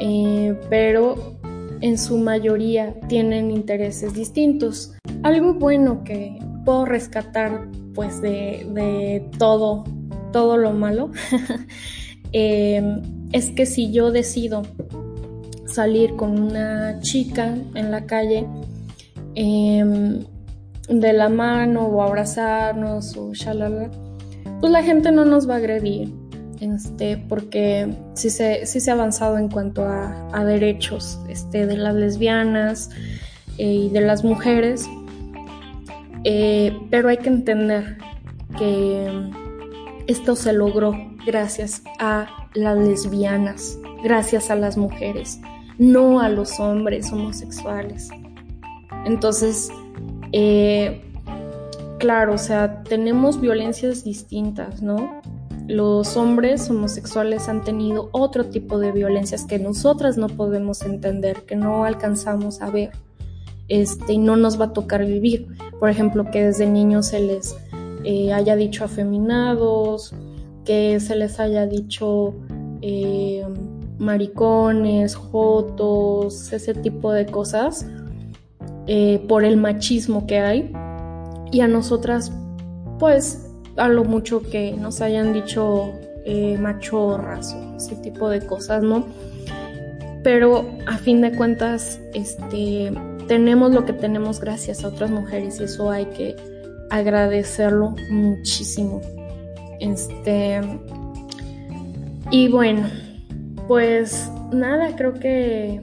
eh, 0.00 0.58
pero 0.70 1.36
en 1.80 1.98
su 1.98 2.18
mayoría 2.18 2.94
tienen 3.08 3.50
intereses 3.50 4.14
distintos. 4.14 4.94
Algo 5.22 5.54
bueno 5.54 6.04
que 6.04 6.38
puedo 6.64 6.84
rescatar 6.84 7.68
pues 7.94 8.20
de, 8.20 9.26
todo, 9.38 9.84
todo 10.32 10.56
lo 10.56 10.72
malo, 10.72 11.10
eh, 12.32 12.82
es 13.32 13.50
que 13.50 13.66
si 13.66 13.90
yo 13.90 14.10
decido 14.10 14.62
salir 15.66 16.14
con 16.16 16.38
una 16.38 17.00
chica 17.00 17.56
en 17.74 17.90
la 17.90 18.06
calle, 18.06 18.46
em, 19.34 20.24
de 20.88 21.12
la 21.12 21.28
mano 21.28 21.86
o 21.86 22.02
abrazarnos 22.02 23.16
o 23.16 23.32
shalala, 23.32 23.90
pues 24.60 24.72
la 24.72 24.82
gente 24.82 25.12
no 25.12 25.24
nos 25.24 25.48
va 25.48 25.54
a 25.54 25.56
agredir, 25.58 26.12
este, 26.60 27.16
porque 27.28 27.94
sí 28.14 28.30
se, 28.30 28.64
se 28.66 28.90
ha 28.90 28.94
avanzado 28.94 29.38
en 29.38 29.48
cuanto 29.48 29.84
a, 29.84 30.44
derechos 30.44 31.18
este, 31.28 31.66
de 31.66 31.76
las 31.76 31.94
lesbianas 31.94 32.90
eh, 33.58 33.72
y 33.72 33.88
de 33.88 34.00
las 34.00 34.24
mujeres, 34.24 34.86
eh, 36.24 36.76
pero 36.90 37.08
hay 37.08 37.18
que 37.18 37.28
entender 37.28 37.98
que 38.58 39.10
esto 40.06 40.36
se 40.36 40.52
logró 40.52 40.94
gracias 41.26 41.82
a 41.98 42.28
las 42.54 42.78
lesbianas, 42.78 43.78
gracias 44.02 44.50
a 44.50 44.54
las 44.54 44.76
mujeres, 44.76 45.40
no 45.78 46.20
a 46.20 46.28
los 46.28 46.58
hombres 46.60 47.12
homosexuales. 47.12 48.08
Entonces, 49.04 49.70
eh, 50.38 51.00
claro, 51.98 52.34
o 52.34 52.38
sea, 52.38 52.82
tenemos 52.82 53.40
violencias 53.40 54.04
distintas, 54.04 54.82
¿no? 54.82 55.22
Los 55.66 56.14
hombres 56.18 56.68
homosexuales 56.68 57.48
han 57.48 57.64
tenido 57.64 58.10
otro 58.12 58.44
tipo 58.44 58.78
de 58.78 58.92
violencias 58.92 59.46
que 59.46 59.58
nosotras 59.58 60.18
no 60.18 60.28
podemos 60.28 60.82
entender, 60.82 61.46
que 61.46 61.56
no 61.56 61.86
alcanzamos 61.86 62.60
a 62.60 62.68
ver, 62.68 62.90
este, 63.68 64.12
y 64.12 64.18
no 64.18 64.36
nos 64.36 64.60
va 64.60 64.66
a 64.66 64.72
tocar 64.74 65.06
vivir. 65.06 65.48
Por 65.80 65.88
ejemplo, 65.88 66.30
que 66.30 66.44
desde 66.44 66.66
niños 66.66 67.06
se 67.06 67.20
les 67.20 67.56
eh, 68.04 68.34
haya 68.34 68.56
dicho 68.56 68.84
afeminados, 68.84 70.14
que 70.66 71.00
se 71.00 71.16
les 71.16 71.40
haya 71.40 71.64
dicho 71.64 72.34
eh, 72.82 73.42
maricones, 73.98 75.14
jotos, 75.14 76.52
ese 76.52 76.74
tipo 76.74 77.10
de 77.10 77.24
cosas 77.24 77.86
eh, 78.86 79.24
por 79.28 79.44
el 79.44 79.56
machismo 79.56 80.26
que 80.26 80.38
hay. 80.38 80.72
Y 81.52 81.60
a 81.60 81.68
nosotras, 81.68 82.32
pues, 82.98 83.50
a 83.76 83.88
lo 83.88 84.04
mucho 84.04 84.42
que 84.42 84.72
nos 84.72 85.00
hayan 85.00 85.32
dicho 85.32 85.92
eh, 86.24 86.56
machorras 86.58 87.54
o 87.54 87.76
ese 87.76 87.96
tipo 87.96 88.28
de 88.28 88.44
cosas, 88.44 88.82
¿no? 88.82 89.06
Pero 90.24 90.68
a 90.86 90.98
fin 90.98 91.20
de 91.20 91.30
cuentas, 91.32 92.00
este, 92.14 92.92
tenemos 93.28 93.72
lo 93.72 93.84
que 93.84 93.92
tenemos 93.92 94.40
gracias 94.40 94.82
a 94.82 94.88
otras 94.88 95.10
mujeres 95.10 95.60
y 95.60 95.64
eso 95.64 95.90
hay 95.90 96.06
que 96.06 96.34
agradecerlo 96.90 97.94
muchísimo. 98.10 99.00
Este, 99.78 100.60
y 102.30 102.48
bueno, 102.48 102.88
pues 103.68 104.30
nada, 104.52 104.96
creo 104.96 105.14
que 105.14 105.80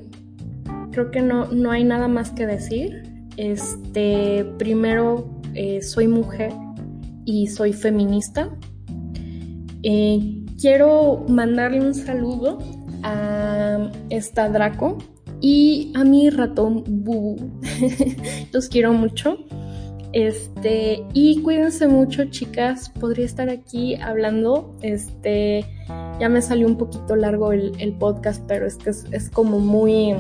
creo 0.94 1.12
que 1.12 1.22
no, 1.22 1.48
no 1.48 1.72
hay 1.72 1.84
nada 1.84 2.08
más 2.08 2.32
que 2.32 2.46
decir. 2.46 3.04
Este, 3.38 4.46
primero, 4.58 5.42
eh, 5.56 5.82
soy 5.82 6.08
mujer 6.08 6.54
y 7.26 7.48
soy 7.48 7.74
feminista. 7.74 8.50
Eh, 9.84 10.44
quiero 10.60 11.26
mandarle 11.28 11.82
un 11.82 11.94
saludo 11.94 12.60
a 13.04 13.92
esta 14.10 14.48
Draco 14.50 14.98
y 15.42 15.92
a 15.96 16.04
mi 16.04 16.30
ratón 16.30 16.84
Bubu. 16.88 17.60
Los 18.54 18.70
quiero 18.70 18.94
mucho. 18.94 19.38
Este, 20.14 21.04
y 21.14 21.42
cuídense 21.42 21.88
mucho, 21.88 22.26
chicas. 22.26 22.90
Podría 22.90 23.26
estar 23.26 23.50
aquí 23.50 23.96
hablando. 23.96 24.76
Este, 24.84 25.66
ya 26.20 26.30
me 26.30 26.42
salió 26.42 26.68
un 26.68 26.78
poquito 26.78 27.16
largo 27.16 27.52
el, 27.52 27.96
podcast, 28.00 28.44
pero 28.48 28.68
es 28.68 28.78
que 28.78 28.92
es 28.92 29.30
como 29.32 29.60
muy 29.60 30.16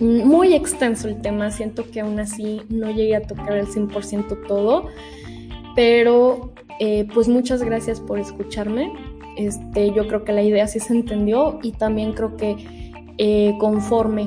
muy 0.00 0.54
extenso 0.54 1.08
el 1.08 1.20
tema, 1.20 1.50
siento 1.50 1.90
que 1.90 2.00
aún 2.00 2.18
así 2.20 2.62
no 2.68 2.90
llegué 2.90 3.16
a 3.16 3.22
tocar 3.22 3.56
el 3.56 3.66
100% 3.66 4.46
todo, 4.46 4.88
pero 5.74 6.52
eh, 6.80 7.06
pues 7.14 7.28
muchas 7.28 7.62
gracias 7.62 8.00
por 8.00 8.18
escucharme. 8.18 8.92
Este, 9.36 9.92
yo 9.92 10.06
creo 10.08 10.24
que 10.24 10.32
la 10.32 10.42
idea 10.42 10.66
sí 10.66 10.80
se 10.80 10.92
entendió 10.94 11.58
y 11.62 11.72
también 11.72 12.12
creo 12.12 12.36
que 12.36 12.56
eh, 13.18 13.54
conforme 13.58 14.26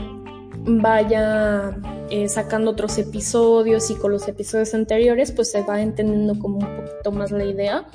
vaya 0.66 1.78
eh, 2.10 2.28
sacando 2.28 2.72
otros 2.72 2.98
episodios 2.98 3.90
y 3.92 3.96
con 3.96 4.12
los 4.12 4.28
episodios 4.28 4.74
anteriores, 4.74 5.32
pues 5.32 5.52
se 5.52 5.62
va 5.62 5.82
entendiendo 5.82 6.38
como 6.38 6.58
un 6.58 6.76
poquito 6.76 7.12
más 7.12 7.32
la 7.32 7.46
idea. 7.46 7.86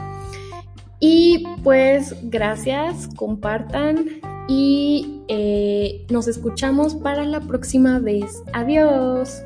Y 1.00 1.44
pues 1.62 2.14
gracias, 2.30 3.08
compartan 3.16 4.06
y 4.48 5.22
eh, 5.28 6.06
nos 6.10 6.28
escuchamos 6.28 6.94
para 6.94 7.24
la 7.24 7.40
próxima 7.40 7.98
vez. 7.98 8.42
Adiós. 8.52 9.42